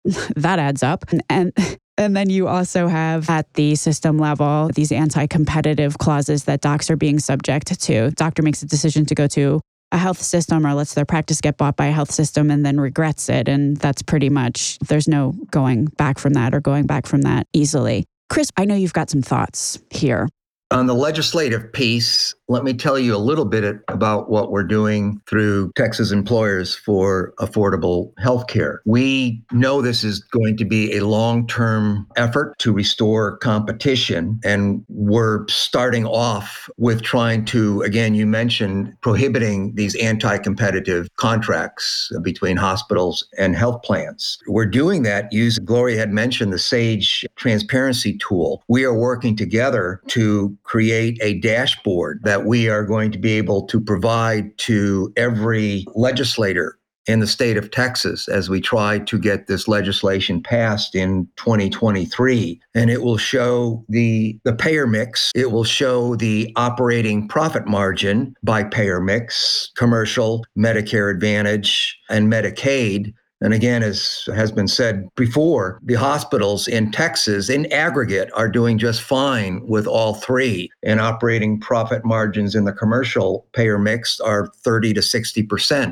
that 0.36 0.60
adds 0.60 0.84
up. 0.84 1.06
And, 1.30 1.56
and 1.98 2.16
then 2.16 2.30
you 2.30 2.48
also 2.48 2.88
have 2.88 3.30
at 3.30 3.54
the 3.54 3.76
system 3.76 4.18
level 4.18 4.70
these 4.74 4.92
anti 4.92 5.28
competitive 5.28 5.98
clauses 5.98 6.44
that 6.46 6.62
docs 6.62 6.90
are 6.90 6.98
being 6.98 7.20
subject 7.20 7.80
to. 7.82 8.12
Doctor 8.12 8.42
makes 8.42 8.62
a 8.62 8.66
decision 8.66 9.06
to 9.06 9.16
go 9.16 9.28
to 9.28 9.62
a 9.92 9.98
health 9.98 10.22
system 10.22 10.66
or 10.66 10.74
lets 10.74 10.94
their 10.94 11.06
practice 11.06 11.40
get 11.40 11.58
bought 11.58 11.78
by 11.78 11.86
a 11.86 11.92
health 11.92 12.12
system 12.12 12.52
and 12.52 12.66
then 12.66 12.80
regrets 12.80 13.30
it. 13.30 13.48
And 13.48 13.78
that's 13.78 14.02
pretty 14.02 14.30
much, 14.30 14.78
there's 14.80 15.08
no 15.08 15.36
going 15.52 15.86
back 15.86 16.20
from 16.20 16.34
that 16.34 16.54
or 16.54 16.60
going 16.60 16.86
back 16.86 17.06
from 17.06 17.22
that 17.22 17.48
easily. 17.54 18.06
Chris, 18.30 18.50
I 18.58 18.66
know 18.66 18.76
you've 18.76 18.94
got 18.94 19.10
some 19.10 19.22
thoughts 19.22 19.80
here. 19.92 20.28
On 20.72 20.88
the 20.88 20.96
legislative 20.96 21.72
piece, 21.74 22.34
let 22.48 22.64
me 22.64 22.74
tell 22.74 22.98
you 22.98 23.16
a 23.16 23.18
little 23.18 23.46
bit 23.46 23.80
about 23.88 24.30
what 24.30 24.52
we're 24.52 24.64
doing 24.64 25.22
through 25.28 25.72
Texas 25.76 26.12
Employers 26.12 26.76
for 26.76 27.34
Affordable 27.40 28.12
Health 28.20 28.48
Care. 28.48 28.82
We 28.86 29.44
know 29.52 29.82
this 29.82 30.04
is 30.04 30.20
going 30.20 30.58
to 30.58 30.66
be 30.66 30.96
a 30.98 31.06
long 31.06 31.48
term 31.48 32.08
effort 32.16 32.58
to 32.60 32.74
restore 32.74 33.38
competition, 33.38 34.40
and 34.44 34.84
we're 34.90 35.48
starting 35.48 36.06
off 36.06 36.70
with 36.78 37.04
trying 37.04 37.46
to, 37.46 37.82
again, 37.82 38.16
you 38.16 38.26
mentioned 38.26 38.96
prohibiting 39.02 39.76
these 39.76 39.96
anti 39.96 40.38
competitive 40.40 41.08
contracts 41.18 42.12
between 42.24 42.58
hospitals 42.58 43.28
and 43.38 43.56
health 43.56 43.82
plans. 43.84 44.40
We're 44.48 44.66
doing 44.66 45.04
that 45.04 45.32
using, 45.32 45.66
Gloria 45.66 45.98
had 45.98 46.12
mentioned 46.12 46.54
the 46.54 46.60
SAGE 46.60 47.26
transparency 47.36 48.18
tool. 48.18 48.64
We 48.68 48.84
are 48.84 48.94
working 48.94 49.36
together 49.36 50.02
to 50.08 50.55
create 50.66 51.18
a 51.22 51.36
dashboard 51.40 52.20
that 52.24 52.46
we 52.46 52.70
are 52.70 52.84
going 52.84 53.12
to 53.12 53.18
be 53.18 53.34
able 53.34 53.66
to 53.68 53.80
provide 53.80 54.58
to 54.58 55.14
every 55.16 55.86
legislator 55.96 56.78
in 57.08 57.20
the 57.20 57.28
state 57.28 57.56
of 57.56 57.72
Texas 57.72 58.28
as 58.28 58.50
we 58.50 58.60
try 58.60 59.00
to 59.00 59.20
get 59.20 59.48
this 59.48 59.68
legislation 59.68 60.42
passed 60.42 60.96
in 60.96 61.28
2023 61.36 62.60
and 62.74 62.90
it 62.90 63.04
will 63.04 63.18
show 63.18 63.86
the 63.90 64.40
the 64.44 64.54
payer 64.54 64.88
mix. 64.88 65.32
It 65.36 65.52
will 65.52 65.64
show 65.64 66.16
the 66.16 66.52
operating 66.56 67.28
profit 67.28 67.68
margin 67.68 68.36
by 68.44 68.64
payer 68.64 69.00
mix 69.00 69.72
commercial 69.76 70.46
medicare 70.58 71.14
advantage 71.14 71.98
and 72.10 72.32
medicaid 72.32 73.14
and 73.42 73.54
again, 73.54 73.84
as 73.84 74.28
has 74.34 74.52
been 74.52 74.68
said 74.68 75.08
before, 75.16 75.80
the 75.84 75.96
hospitals 75.96 76.68
in 76.68 76.92
Texas 76.92 77.50
in 77.50 77.72
aggregate 77.72 78.30
are 78.34 78.50
doing 78.50 78.78
just 78.78 79.02
fine 79.02 79.66
with 79.68 79.88
all 79.88 80.14
three. 80.14 80.70
And 80.84 81.02
operating 81.02 81.60
profit 81.60 82.06
margins 82.06 82.56
in 82.56 82.64
the 82.64 82.74
commercial 82.74 83.46
payer 83.54 83.78
mix 83.78 84.20
are 84.20 84.48
30 84.64 84.94
to 84.94 85.02
60%. 85.02 85.92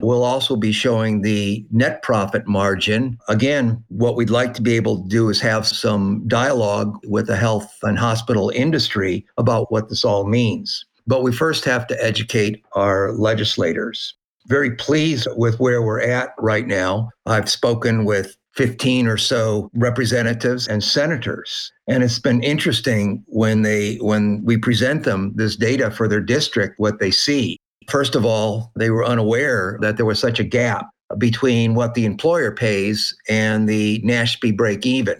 We'll 0.00 0.24
also 0.24 0.56
be 0.56 0.72
showing 0.72 1.22
the 1.22 1.64
net 1.70 2.02
profit 2.02 2.46
margin. 2.46 3.18
Again, 3.28 3.82
what 3.88 4.16
we'd 4.16 4.30
like 4.30 4.52
to 4.54 4.62
be 4.62 4.74
able 4.74 5.02
to 5.02 5.08
do 5.08 5.28
is 5.28 5.40
have 5.40 5.66
some 5.66 6.26
dialogue 6.26 6.98
with 7.04 7.28
the 7.28 7.36
health 7.36 7.72
and 7.84 7.98
hospital 7.98 8.50
industry 8.50 9.24
about 9.38 9.70
what 9.70 9.88
this 9.88 10.04
all 10.04 10.26
means. 10.26 10.84
But 11.06 11.22
we 11.22 11.32
first 11.32 11.64
have 11.64 11.86
to 11.86 12.04
educate 12.04 12.64
our 12.72 13.12
legislators. 13.12 14.14
Very 14.46 14.74
pleased 14.76 15.28
with 15.36 15.60
where 15.60 15.82
we're 15.82 16.00
at 16.00 16.30
right 16.38 16.66
now. 16.66 17.10
I've 17.26 17.48
spoken 17.48 18.04
with 18.04 18.36
15 18.54 19.06
or 19.06 19.16
so 19.16 19.70
representatives 19.74 20.68
and 20.68 20.84
senators 20.84 21.72
and 21.88 22.02
it's 22.02 22.18
been 22.18 22.42
interesting 22.42 23.24
when 23.26 23.62
they 23.62 23.96
when 23.96 24.44
we 24.44 24.58
present 24.58 25.04
them 25.04 25.32
this 25.34 25.56
data 25.56 25.90
for 25.90 26.06
their 26.06 26.20
district 26.20 26.74
what 26.78 27.00
they 27.00 27.10
see 27.10 27.56
first 27.88 28.14
of 28.14 28.26
all 28.26 28.70
they 28.76 28.90
were 28.90 29.06
unaware 29.06 29.78
that 29.80 29.96
there 29.96 30.04
was 30.04 30.20
such 30.20 30.38
a 30.38 30.44
gap 30.44 30.86
between 31.16 31.74
what 31.74 31.94
the 31.94 32.04
employer 32.04 32.50
pays 32.50 33.14
and 33.28 33.68
the 33.68 34.02
NASHP 34.02 34.54
break 34.54 34.84
even 34.84 35.18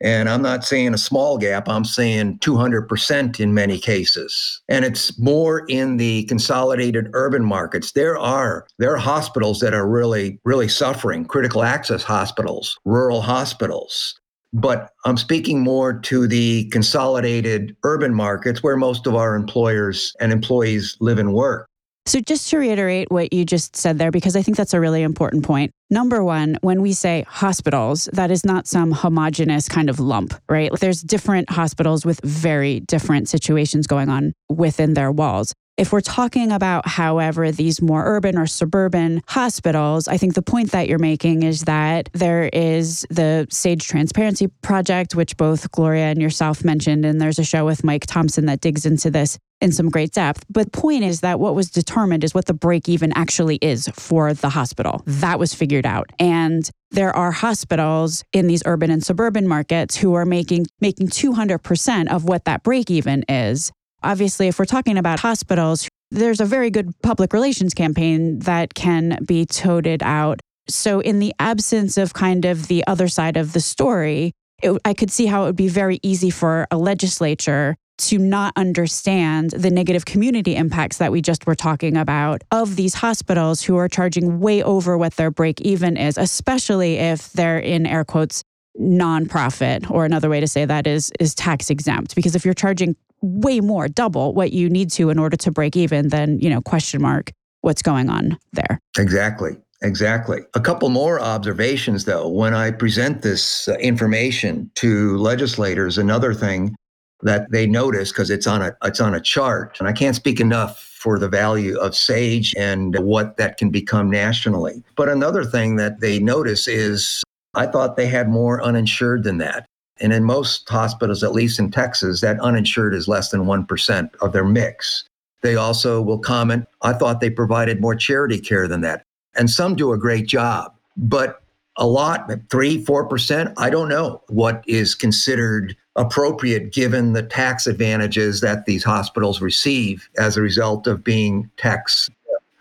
and 0.00 0.28
I'm 0.28 0.42
not 0.42 0.64
saying 0.64 0.94
a 0.94 0.98
small 0.98 1.36
gap, 1.38 1.68
I'm 1.68 1.84
saying 1.84 2.38
200% 2.38 3.40
in 3.40 3.54
many 3.54 3.78
cases. 3.78 4.62
And 4.68 4.84
it's 4.84 5.18
more 5.18 5.64
in 5.68 5.98
the 5.98 6.24
consolidated 6.24 7.10
urban 7.12 7.44
markets. 7.44 7.92
There 7.92 8.18
are 8.18 8.66
there 8.78 8.92
are 8.94 8.98
hospitals 8.98 9.60
that 9.60 9.74
are 9.74 9.88
really 9.88 10.38
really 10.44 10.68
suffering, 10.68 11.24
critical 11.24 11.62
access 11.62 12.02
hospitals, 12.02 12.78
rural 12.84 13.20
hospitals. 13.20 14.14
But 14.52 14.90
I'm 15.04 15.16
speaking 15.16 15.60
more 15.60 15.92
to 16.00 16.26
the 16.26 16.68
consolidated 16.70 17.76
urban 17.84 18.14
markets 18.14 18.62
where 18.62 18.76
most 18.76 19.06
of 19.06 19.14
our 19.14 19.36
employers 19.36 20.12
and 20.18 20.32
employees 20.32 20.96
live 21.00 21.18
and 21.18 21.32
work. 21.32 21.69
So, 22.10 22.18
just 22.18 22.50
to 22.50 22.58
reiterate 22.58 23.08
what 23.12 23.32
you 23.32 23.44
just 23.44 23.76
said 23.76 23.98
there, 23.98 24.10
because 24.10 24.34
I 24.34 24.42
think 24.42 24.56
that's 24.56 24.74
a 24.74 24.80
really 24.80 25.04
important 25.04 25.44
point. 25.44 25.70
Number 25.90 26.24
one, 26.24 26.58
when 26.60 26.82
we 26.82 26.92
say 26.92 27.24
hospitals, 27.28 28.08
that 28.12 28.32
is 28.32 28.44
not 28.44 28.66
some 28.66 28.90
homogenous 28.90 29.68
kind 29.68 29.88
of 29.88 30.00
lump, 30.00 30.34
right? 30.48 30.72
There's 30.80 31.02
different 31.02 31.50
hospitals 31.50 32.04
with 32.04 32.20
very 32.22 32.80
different 32.80 33.28
situations 33.28 33.86
going 33.86 34.08
on 34.08 34.32
within 34.48 34.94
their 34.94 35.12
walls. 35.12 35.54
If 35.76 35.92
we're 35.92 36.00
talking 36.00 36.52
about, 36.52 36.86
however, 36.86 37.50
these 37.50 37.80
more 37.80 38.04
urban 38.04 38.36
or 38.36 38.46
suburban 38.46 39.22
hospitals, 39.28 40.08
I 40.08 40.18
think 40.18 40.34
the 40.34 40.42
point 40.42 40.72
that 40.72 40.88
you're 40.88 40.98
making 40.98 41.42
is 41.42 41.62
that 41.64 42.10
there 42.12 42.50
is 42.52 43.06
the 43.08 43.46
SAGE 43.50 43.86
Transparency 43.88 44.48
Project, 44.60 45.14
which 45.14 45.38
both 45.38 45.70
Gloria 45.70 46.06
and 46.06 46.20
yourself 46.20 46.64
mentioned, 46.64 47.06
and 47.06 47.18
there's 47.18 47.38
a 47.38 47.44
show 47.44 47.64
with 47.64 47.82
Mike 47.82 48.04
Thompson 48.04 48.44
that 48.46 48.60
digs 48.60 48.84
into 48.84 49.10
this 49.10 49.38
in 49.60 49.72
some 49.72 49.88
great 49.88 50.12
depth. 50.12 50.44
But 50.50 50.72
point 50.72 51.04
is 51.04 51.20
that 51.20 51.40
what 51.40 51.54
was 51.54 51.70
determined 51.70 52.24
is 52.24 52.34
what 52.34 52.46
the 52.46 52.54
break 52.54 52.88
even 52.88 53.12
actually 53.14 53.56
is 53.56 53.88
for 53.94 54.34
the 54.34 54.50
hospital. 54.50 55.02
That 55.06 55.38
was 55.38 55.54
figured 55.54 55.86
out. 55.86 56.10
And 56.18 56.68
there 56.90 57.14
are 57.14 57.30
hospitals 57.30 58.24
in 58.32 58.46
these 58.48 58.62
urban 58.66 58.90
and 58.90 59.04
suburban 59.04 59.46
markets 59.46 59.96
who 59.96 60.14
are 60.14 60.26
making 60.26 60.66
making 60.80 61.08
200% 61.08 62.08
of 62.08 62.24
what 62.24 62.44
that 62.46 62.62
break 62.62 62.90
even 62.90 63.24
is 63.28 63.70
Obviously, 64.02 64.48
if 64.48 64.58
we're 64.58 64.64
talking 64.64 64.98
about 64.98 65.20
hospitals, 65.20 65.88
there's 66.10 66.40
a 66.40 66.44
very 66.44 66.70
good 66.70 66.92
public 67.02 67.32
relations 67.32 67.74
campaign 67.74 68.40
that 68.40 68.74
can 68.74 69.18
be 69.24 69.46
toted 69.46 70.02
out. 70.02 70.40
So, 70.68 71.00
in 71.00 71.18
the 71.18 71.34
absence 71.38 71.96
of 71.96 72.14
kind 72.14 72.44
of 72.44 72.68
the 72.68 72.86
other 72.86 73.08
side 73.08 73.36
of 73.36 73.52
the 73.52 73.60
story, 73.60 74.32
it, 74.62 74.78
I 74.84 74.94
could 74.94 75.10
see 75.10 75.26
how 75.26 75.42
it 75.42 75.46
would 75.46 75.56
be 75.56 75.68
very 75.68 75.98
easy 76.02 76.30
for 76.30 76.66
a 76.70 76.78
legislature 76.78 77.76
to 77.98 78.18
not 78.18 78.54
understand 78.56 79.50
the 79.50 79.70
negative 79.70 80.06
community 80.06 80.56
impacts 80.56 80.96
that 80.98 81.12
we 81.12 81.20
just 81.20 81.46
were 81.46 81.54
talking 81.54 81.96
about 81.96 82.42
of 82.50 82.76
these 82.76 82.94
hospitals 82.94 83.62
who 83.62 83.76
are 83.76 83.88
charging 83.88 84.40
way 84.40 84.62
over 84.62 84.96
what 84.96 85.14
their 85.16 85.30
break 85.30 85.60
even 85.60 85.98
is, 85.98 86.16
especially 86.16 86.96
if 86.96 87.30
they're 87.32 87.58
in 87.58 87.86
air 87.86 88.04
quotes 88.04 88.42
nonprofit 88.80 89.90
or 89.90 90.04
another 90.04 90.30
way 90.30 90.40
to 90.40 90.46
say 90.46 90.64
that 90.64 90.86
is 90.86 91.12
is 91.20 91.34
tax 91.34 91.70
exempt 91.70 92.14
because 92.14 92.34
if 92.34 92.44
you're 92.44 92.54
charging 92.54 92.96
way 93.22 93.60
more, 93.60 93.88
double 93.88 94.34
what 94.34 94.52
you 94.52 94.68
need 94.68 94.90
to 94.92 95.10
in 95.10 95.18
order 95.18 95.36
to 95.36 95.50
break 95.50 95.76
even, 95.76 96.08
then, 96.08 96.38
you 96.38 96.50
know, 96.50 96.60
question 96.60 97.02
mark 97.02 97.32
what's 97.60 97.82
going 97.82 98.08
on 98.08 98.38
there. 98.52 98.80
Exactly. 98.98 99.56
Exactly. 99.82 100.40
A 100.54 100.60
couple 100.60 100.90
more 100.90 101.20
observations, 101.20 102.04
though. 102.04 102.28
When 102.28 102.52
I 102.52 102.70
present 102.70 103.22
this 103.22 103.66
uh, 103.66 103.74
information 103.76 104.70
to 104.74 105.16
legislators, 105.16 105.96
another 105.96 106.34
thing 106.34 106.76
that 107.22 107.50
they 107.50 107.66
notice 107.66 108.12
because 108.12 108.30
it's 108.30 108.46
on 108.46 108.60
a 108.60 108.76
it's 108.84 109.00
on 109.00 109.14
a 109.14 109.20
chart, 109.20 109.78
and 109.78 109.88
I 109.88 109.92
can't 109.92 110.16
speak 110.16 110.38
enough 110.38 110.78
for 110.78 111.18
the 111.18 111.28
value 111.28 111.78
of 111.78 111.96
SAGE 111.96 112.54
and 112.58 112.94
what 112.98 113.38
that 113.38 113.56
can 113.56 113.70
become 113.70 114.10
nationally. 114.10 114.82
But 114.96 115.08
another 115.08 115.44
thing 115.44 115.76
that 115.76 116.00
they 116.00 116.18
notice 116.18 116.68
is 116.68 117.22
I 117.54 117.66
thought 117.66 117.96
they 117.96 118.06
had 118.06 118.28
more 118.28 118.62
uninsured 118.62 119.24
than 119.24 119.38
that. 119.38 119.66
And 120.00 120.12
in 120.12 120.24
most 120.24 120.68
hospitals, 120.68 121.22
at 121.22 121.32
least 121.32 121.58
in 121.58 121.70
Texas, 121.70 122.20
that 122.20 122.40
uninsured 122.40 122.94
is 122.94 123.08
less 123.08 123.30
than 123.30 123.44
1% 123.44 124.10
of 124.20 124.32
their 124.32 124.44
mix. 124.44 125.04
They 125.42 125.56
also 125.56 126.02
will 126.02 126.18
comment, 126.18 126.66
I 126.82 126.92
thought 126.92 127.20
they 127.20 127.30
provided 127.30 127.80
more 127.80 127.94
charity 127.94 128.38
care 128.38 128.68
than 128.68 128.80
that. 128.82 129.04
And 129.36 129.48
some 129.48 129.74
do 129.74 129.92
a 129.92 129.98
great 129.98 130.26
job, 130.26 130.74
but 130.96 131.42
a 131.76 131.86
lot, 131.86 132.30
three, 132.50 132.84
4%, 132.84 133.54
I 133.56 133.70
don't 133.70 133.88
know 133.88 134.22
what 134.28 134.62
is 134.66 134.94
considered 134.94 135.76
appropriate 135.96 136.72
given 136.72 137.12
the 137.12 137.22
tax 137.22 137.66
advantages 137.66 138.40
that 138.40 138.66
these 138.66 138.84
hospitals 138.84 139.40
receive 139.40 140.08
as 140.18 140.36
a 140.36 140.42
result 140.42 140.86
of 140.86 141.02
being 141.02 141.50
tax. 141.56 142.08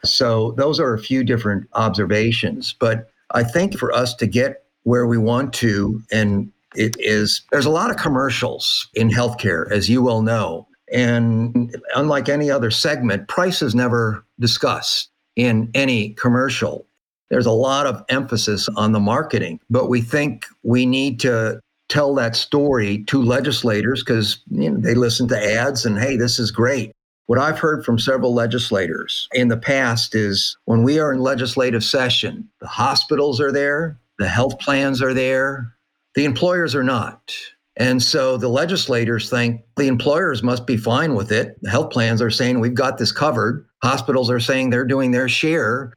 So 0.03 0.51
those 0.53 0.79
are 0.79 0.93
a 0.93 0.99
few 0.99 1.23
different 1.23 1.67
observations. 1.73 2.73
But 2.79 3.09
I 3.31 3.43
think 3.43 3.77
for 3.77 3.93
us 3.93 4.15
to 4.15 4.27
get 4.27 4.63
where 4.83 5.05
we 5.05 5.17
want 5.17 5.53
to 5.53 6.01
and 6.11 6.51
it 6.75 6.95
is 6.99 7.41
there's 7.51 7.65
a 7.65 7.71
lot 7.71 7.89
of 7.89 7.97
commercials 7.97 8.87
in 8.93 9.09
healthcare, 9.09 9.69
as 9.71 9.89
you 9.89 10.01
well 10.01 10.21
know. 10.21 10.67
And 10.91 11.75
unlike 11.95 12.29
any 12.29 12.49
other 12.49 12.71
segment, 12.71 13.27
price 13.27 13.61
is 13.61 13.75
never 13.75 14.25
discussed 14.39 15.09
in 15.35 15.69
any 15.73 16.11
commercial. 16.11 16.85
There's 17.29 17.45
a 17.45 17.51
lot 17.51 17.85
of 17.85 18.03
emphasis 18.09 18.67
on 18.75 18.91
the 18.91 18.99
marketing, 18.99 19.59
but 19.69 19.87
we 19.87 20.01
think 20.01 20.47
we 20.63 20.85
need 20.85 21.19
to 21.21 21.59
tell 21.89 22.13
that 22.15 22.35
story 22.35 23.03
to 23.05 23.21
legislators 23.21 24.03
because 24.03 24.39
you 24.51 24.69
know, 24.69 24.77
they 24.79 24.95
listen 24.95 25.27
to 25.27 25.53
ads 25.53 25.85
and 25.85 25.99
hey, 25.99 26.15
this 26.15 26.39
is 26.39 26.51
great. 26.51 26.91
What 27.27 27.39
I've 27.39 27.59
heard 27.59 27.85
from 27.85 27.99
several 27.99 28.33
legislators 28.33 29.27
in 29.33 29.49
the 29.49 29.57
past 29.57 30.15
is 30.15 30.57
when 30.65 30.81
we 30.81 30.99
are 30.99 31.13
in 31.13 31.19
legislative 31.19 31.83
session, 31.83 32.49
the 32.59 32.67
hospitals 32.67 33.39
are 33.39 33.51
there, 33.51 33.99
the 34.17 34.27
health 34.27 34.59
plans 34.59 35.01
are 35.01 35.13
there, 35.13 35.75
the 36.19 36.25
employers 36.25 36.75
are 36.75 36.83
not. 36.83 37.33
And 37.77 38.03
so 38.03 38.35
the 38.35 38.49
legislators 38.49 39.29
think 39.29 39.61
the 39.77 39.87
employers 39.87 40.43
must 40.43 40.67
be 40.67 40.75
fine 40.75 41.15
with 41.15 41.31
it. 41.31 41.55
The 41.61 41.69
health 41.69 41.91
plans 41.91 42.21
are 42.21 42.29
saying 42.29 42.59
we've 42.59 42.73
got 42.73 42.97
this 42.97 43.13
covered. 43.13 43.65
Hospitals 43.83 44.29
are 44.29 44.41
saying 44.41 44.69
they're 44.69 44.83
doing 44.83 45.11
their 45.11 45.29
share. 45.29 45.93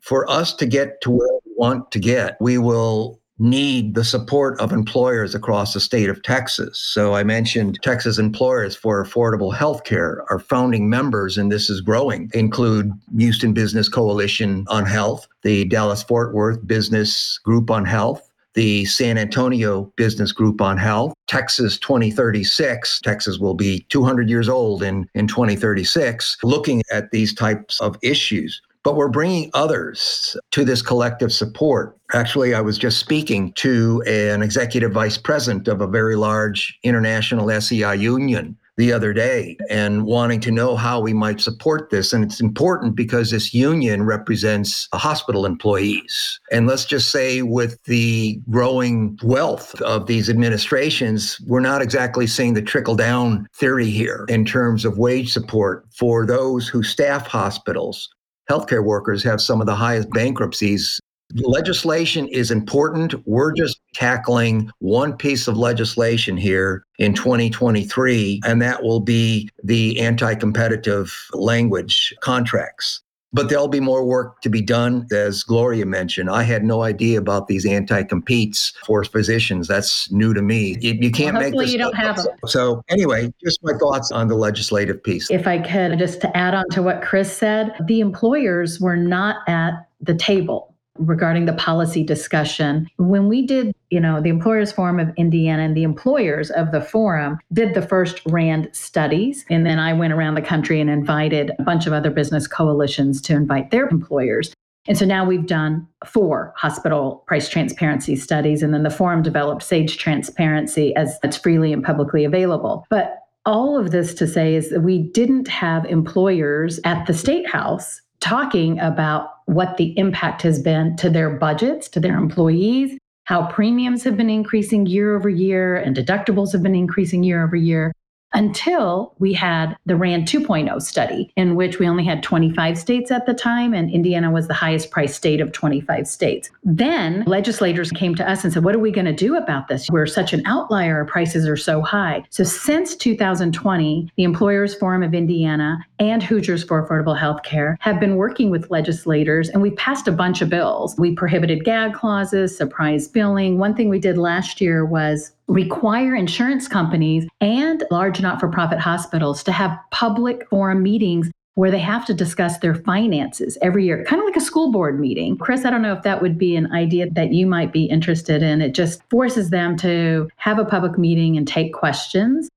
For 0.00 0.26
us 0.30 0.54
to 0.54 0.64
get 0.64 1.02
to 1.02 1.10
where 1.10 1.28
we 1.44 1.52
want 1.54 1.92
to 1.92 1.98
get, 1.98 2.38
we 2.40 2.56
will 2.56 3.20
need 3.38 3.94
the 3.94 4.04
support 4.04 4.58
of 4.58 4.72
employers 4.72 5.34
across 5.34 5.74
the 5.74 5.80
state 5.80 6.08
of 6.08 6.22
Texas. 6.22 6.78
So 6.78 7.12
I 7.12 7.22
mentioned 7.22 7.78
Texas 7.82 8.18
Employers 8.18 8.74
for 8.74 9.04
Affordable 9.04 9.54
Health 9.54 9.84
Care. 9.84 10.24
Our 10.30 10.38
founding 10.38 10.88
members, 10.88 11.36
and 11.36 11.52
this 11.52 11.68
is 11.68 11.82
growing, 11.82 12.30
include 12.32 12.90
Houston 13.18 13.52
Business 13.52 13.90
Coalition 13.90 14.64
on 14.68 14.86
Health, 14.86 15.28
the 15.42 15.66
Dallas 15.66 16.02
Fort 16.02 16.32
Worth 16.32 16.66
Business 16.66 17.38
Group 17.44 17.70
on 17.70 17.84
Health, 17.84 18.31
the 18.54 18.84
San 18.86 19.18
Antonio 19.18 19.92
Business 19.96 20.32
Group 20.32 20.60
on 20.60 20.76
Health, 20.76 21.14
Texas 21.26 21.78
2036. 21.78 23.00
Texas 23.00 23.38
will 23.38 23.54
be 23.54 23.86
200 23.88 24.28
years 24.28 24.48
old 24.48 24.82
in, 24.82 25.08
in 25.14 25.26
2036, 25.26 26.38
looking 26.42 26.82
at 26.90 27.10
these 27.10 27.34
types 27.34 27.80
of 27.80 27.96
issues. 28.02 28.60
But 28.84 28.96
we're 28.96 29.08
bringing 29.08 29.48
others 29.54 30.36
to 30.50 30.64
this 30.64 30.82
collective 30.82 31.32
support. 31.32 31.96
Actually, 32.14 32.52
I 32.52 32.60
was 32.60 32.76
just 32.76 32.98
speaking 32.98 33.52
to 33.52 34.02
an 34.08 34.42
executive 34.42 34.90
vice 34.92 35.16
president 35.16 35.68
of 35.68 35.80
a 35.80 35.86
very 35.86 36.16
large 36.16 36.76
international 36.82 37.48
SEI 37.60 37.94
union 37.94 38.56
the 38.76 38.92
other 38.92 39.12
day 39.12 39.56
and 39.68 40.04
wanting 40.04 40.40
to 40.40 40.50
know 40.50 40.76
how 40.76 41.00
we 41.00 41.12
might 41.12 41.40
support 41.40 41.90
this. 41.90 42.12
And 42.12 42.24
it's 42.24 42.40
important 42.40 42.96
because 42.96 43.30
this 43.30 43.52
union 43.52 44.04
represents 44.04 44.88
hospital 44.94 45.44
employees. 45.44 46.40
And 46.50 46.66
let's 46.66 46.84
just 46.84 47.10
say, 47.10 47.42
with 47.42 47.82
the 47.84 48.40
growing 48.50 49.18
wealth 49.22 49.80
of 49.82 50.06
these 50.06 50.30
administrations, 50.30 51.38
we're 51.46 51.60
not 51.60 51.82
exactly 51.82 52.26
seeing 52.26 52.54
the 52.54 52.62
trickle 52.62 52.96
down 52.96 53.46
theory 53.54 53.90
here 53.90 54.24
in 54.28 54.44
terms 54.44 54.84
of 54.84 54.98
wage 54.98 55.32
support 55.32 55.86
for 55.94 56.24
those 56.24 56.66
who 56.68 56.82
staff 56.82 57.26
hospitals. 57.26 58.08
Healthcare 58.50 58.84
workers 58.84 59.22
have 59.22 59.40
some 59.40 59.60
of 59.60 59.66
the 59.66 59.74
highest 59.74 60.10
bankruptcies 60.10 61.00
legislation 61.34 62.28
is 62.28 62.50
important. 62.50 63.14
We're 63.26 63.52
just 63.52 63.80
tackling 63.94 64.70
one 64.78 65.16
piece 65.16 65.48
of 65.48 65.56
legislation 65.56 66.36
here 66.36 66.84
in 66.98 67.14
2023, 67.14 68.40
and 68.44 68.60
that 68.62 68.82
will 68.82 69.00
be 69.00 69.48
the 69.62 70.00
anti 70.00 70.34
competitive 70.34 71.14
language 71.32 72.14
contracts. 72.20 73.00
But 73.34 73.48
there'll 73.48 73.66
be 73.66 73.80
more 73.80 74.04
work 74.04 74.42
to 74.42 74.50
be 74.50 74.60
done. 74.60 75.06
As 75.10 75.42
Gloria 75.42 75.86
mentioned, 75.86 76.28
I 76.28 76.42
had 76.42 76.64
no 76.64 76.82
idea 76.82 77.18
about 77.18 77.46
these 77.46 77.64
anti-competes 77.64 78.74
for 78.84 79.02
physicians. 79.04 79.66
That's 79.68 80.12
new 80.12 80.34
to 80.34 80.42
me. 80.42 80.76
You, 80.82 80.92
you 81.00 81.10
can't 81.10 81.32
well, 81.32 81.44
make 81.44 81.58
this. 81.58 81.72
you 81.72 81.78
don't 81.78 81.94
have 81.96 82.16
them. 82.16 82.36
So 82.44 82.82
anyway, 82.90 83.32
just 83.42 83.58
my 83.62 83.72
thoughts 83.78 84.12
on 84.12 84.28
the 84.28 84.34
legislative 84.34 85.02
piece. 85.02 85.30
If 85.30 85.46
I 85.46 85.60
could, 85.60 85.98
just 85.98 86.20
to 86.20 86.36
add 86.36 86.52
on 86.52 86.64
to 86.72 86.82
what 86.82 87.00
Chris 87.00 87.34
said, 87.34 87.74
the 87.86 88.00
employers 88.00 88.80
were 88.80 88.98
not 88.98 89.36
at 89.48 89.86
the 90.02 90.14
table 90.14 90.71
regarding 90.98 91.46
the 91.46 91.52
policy 91.54 92.02
discussion. 92.02 92.86
When 92.96 93.28
we 93.28 93.46
did, 93.46 93.74
you 93.90 94.00
know, 94.00 94.20
the 94.20 94.28
Employers 94.28 94.72
Forum 94.72 95.00
of 95.00 95.10
Indiana 95.16 95.62
and 95.62 95.76
the 95.76 95.82
employers 95.82 96.50
of 96.50 96.70
the 96.70 96.80
forum 96.80 97.38
did 97.52 97.74
the 97.74 97.82
first 97.82 98.20
RAND 98.26 98.68
studies. 98.72 99.44
And 99.50 99.64
then 99.64 99.78
I 99.78 99.92
went 99.92 100.12
around 100.12 100.34
the 100.34 100.42
country 100.42 100.80
and 100.80 100.90
invited 100.90 101.52
a 101.58 101.62
bunch 101.62 101.86
of 101.86 101.92
other 101.92 102.10
business 102.10 102.46
coalitions 102.46 103.20
to 103.22 103.34
invite 103.34 103.70
their 103.70 103.88
employers. 103.88 104.52
And 104.88 104.98
so 104.98 105.04
now 105.04 105.24
we've 105.24 105.46
done 105.46 105.86
four 106.04 106.52
hospital 106.56 107.22
price 107.26 107.48
transparency 107.48 108.16
studies. 108.16 108.62
And 108.62 108.74
then 108.74 108.82
the 108.82 108.90
forum 108.90 109.22
developed 109.22 109.62
SAGE 109.62 109.96
Transparency 109.96 110.94
as 110.96 111.18
it's 111.22 111.36
freely 111.36 111.72
and 111.72 111.84
publicly 111.84 112.24
available. 112.24 112.84
But 112.90 113.18
all 113.46 113.78
of 113.78 113.90
this 113.92 114.14
to 114.14 114.26
say 114.26 114.54
is 114.54 114.70
that 114.70 114.80
we 114.80 114.98
didn't 114.98 115.48
have 115.48 115.84
employers 115.84 116.80
at 116.84 117.06
the 117.06 117.14
state 117.14 117.48
house 117.48 118.00
talking 118.22 118.78
about 118.78 119.30
what 119.46 119.76
the 119.76 119.96
impact 119.98 120.42
has 120.42 120.60
been 120.60 120.96
to 120.96 121.10
their 121.10 121.28
budgets, 121.28 121.88
to 121.88 122.00
their 122.00 122.16
employees, 122.16 122.96
how 123.24 123.46
premiums 123.46 124.04
have 124.04 124.16
been 124.16 124.30
increasing 124.30 124.86
year 124.86 125.16
over 125.16 125.28
year 125.28 125.76
and 125.76 125.96
deductibles 125.96 126.52
have 126.52 126.62
been 126.62 126.74
increasing 126.74 127.22
year 127.22 127.44
over 127.44 127.56
year 127.56 127.92
until 128.34 129.14
we 129.18 129.32
had 129.32 129.76
the 129.86 129.96
RAND 129.96 130.26
2.0 130.26 130.80
study, 130.82 131.30
in 131.36 131.54
which 131.54 131.78
we 131.78 131.86
only 131.86 132.04
had 132.04 132.22
25 132.22 132.78
states 132.78 133.10
at 133.10 133.26
the 133.26 133.34
time, 133.34 133.74
and 133.74 133.90
Indiana 133.90 134.30
was 134.30 134.48
the 134.48 134.54
highest 134.54 134.90
priced 134.90 135.16
state 135.16 135.40
of 135.40 135.52
25 135.52 136.06
states. 136.06 136.50
Then 136.64 137.24
legislators 137.26 137.90
came 137.90 138.14
to 138.14 138.28
us 138.28 138.44
and 138.44 138.52
said, 138.52 138.64
What 138.64 138.74
are 138.74 138.80
we 138.80 138.90
going 138.90 139.06
to 139.06 139.12
do 139.12 139.36
about 139.36 139.68
this? 139.68 139.88
We're 139.90 140.06
such 140.06 140.32
an 140.32 140.42
outlier, 140.46 140.96
our 140.96 141.04
prices 141.04 141.46
are 141.46 141.56
so 141.56 141.82
high. 141.82 142.24
So 142.30 142.44
since 142.44 142.96
2020, 142.96 144.10
the 144.16 144.24
Employers 144.24 144.74
Forum 144.74 145.02
of 145.02 145.14
Indiana 145.14 145.84
and 146.02 146.20
Hoosiers 146.20 146.64
for 146.64 146.84
Affordable 146.84 147.16
Health 147.16 147.44
Care 147.44 147.76
have 147.78 148.00
been 148.00 148.16
working 148.16 148.50
with 148.50 148.72
legislators, 148.72 149.48
and 149.48 149.62
we 149.62 149.70
passed 149.70 150.08
a 150.08 150.12
bunch 150.12 150.42
of 150.42 150.48
bills. 150.48 150.96
We 150.98 151.14
prohibited 151.14 151.64
gag 151.64 151.94
clauses, 151.94 152.56
surprise 152.56 153.06
billing. 153.06 153.58
One 153.58 153.76
thing 153.76 153.88
we 153.88 154.00
did 154.00 154.18
last 154.18 154.60
year 154.60 154.84
was 154.84 155.30
require 155.46 156.16
insurance 156.16 156.66
companies 156.66 157.28
and 157.40 157.84
large 157.92 158.20
not 158.20 158.40
for 158.40 158.48
profit 158.48 158.80
hospitals 158.80 159.44
to 159.44 159.52
have 159.52 159.78
public 159.92 160.48
forum 160.48 160.82
meetings 160.82 161.30
where 161.54 161.70
they 161.70 161.78
have 161.78 162.04
to 162.06 162.14
discuss 162.14 162.58
their 162.58 162.74
finances 162.74 163.56
every 163.62 163.84
year, 163.84 164.04
kind 164.04 164.20
of 164.20 164.26
like 164.26 164.36
a 164.36 164.40
school 164.40 164.72
board 164.72 164.98
meeting. 164.98 165.36
Chris, 165.36 165.64
I 165.64 165.70
don't 165.70 165.82
know 165.82 165.92
if 165.92 166.02
that 166.02 166.20
would 166.20 166.36
be 166.36 166.56
an 166.56 166.72
idea 166.72 167.10
that 167.10 167.32
you 167.32 167.46
might 167.46 167.72
be 167.72 167.84
interested 167.84 168.42
in. 168.42 168.60
It 168.60 168.74
just 168.74 169.08
forces 169.08 169.50
them 169.50 169.76
to 169.76 170.28
have 170.36 170.58
a 170.58 170.64
public 170.64 170.98
meeting 170.98 171.36
and 171.36 171.46
take 171.46 171.72
questions. 171.72 172.48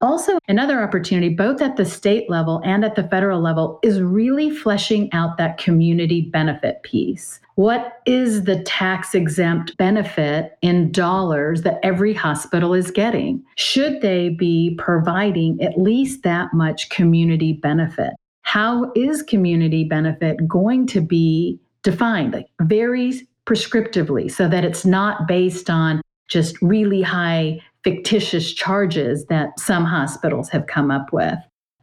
Also, 0.00 0.38
another 0.48 0.82
opportunity, 0.82 1.28
both 1.28 1.60
at 1.60 1.76
the 1.76 1.84
state 1.84 2.30
level 2.30 2.62
and 2.64 2.84
at 2.84 2.96
the 2.96 3.06
federal 3.08 3.40
level, 3.40 3.78
is 3.82 4.00
really 4.00 4.50
fleshing 4.50 5.12
out 5.12 5.36
that 5.36 5.58
community 5.58 6.22
benefit 6.22 6.82
piece. 6.82 7.38
What 7.56 8.00
is 8.06 8.44
the 8.44 8.62
tax 8.62 9.14
exempt 9.14 9.76
benefit 9.76 10.56
in 10.62 10.90
dollars 10.90 11.62
that 11.62 11.78
every 11.82 12.14
hospital 12.14 12.72
is 12.72 12.90
getting? 12.90 13.44
Should 13.56 14.00
they 14.00 14.30
be 14.30 14.74
providing 14.78 15.60
at 15.60 15.78
least 15.78 16.22
that 16.22 16.54
much 16.54 16.88
community 16.88 17.52
benefit? 17.52 18.14
How 18.40 18.90
is 18.96 19.22
community 19.22 19.84
benefit 19.84 20.48
going 20.48 20.86
to 20.88 21.02
be 21.02 21.60
defined? 21.82 22.32
Like 22.32 22.46
very 22.62 23.28
prescriptively 23.44 24.30
so 24.30 24.48
that 24.48 24.64
it's 24.64 24.86
not 24.86 25.28
based 25.28 25.68
on 25.68 26.00
just 26.28 26.60
really 26.62 27.02
high 27.02 27.60
fictitious 27.84 28.52
charges 28.52 29.24
that 29.26 29.58
some 29.58 29.84
hospitals 29.84 30.48
have 30.50 30.66
come 30.66 30.90
up 30.90 31.12
with. 31.12 31.38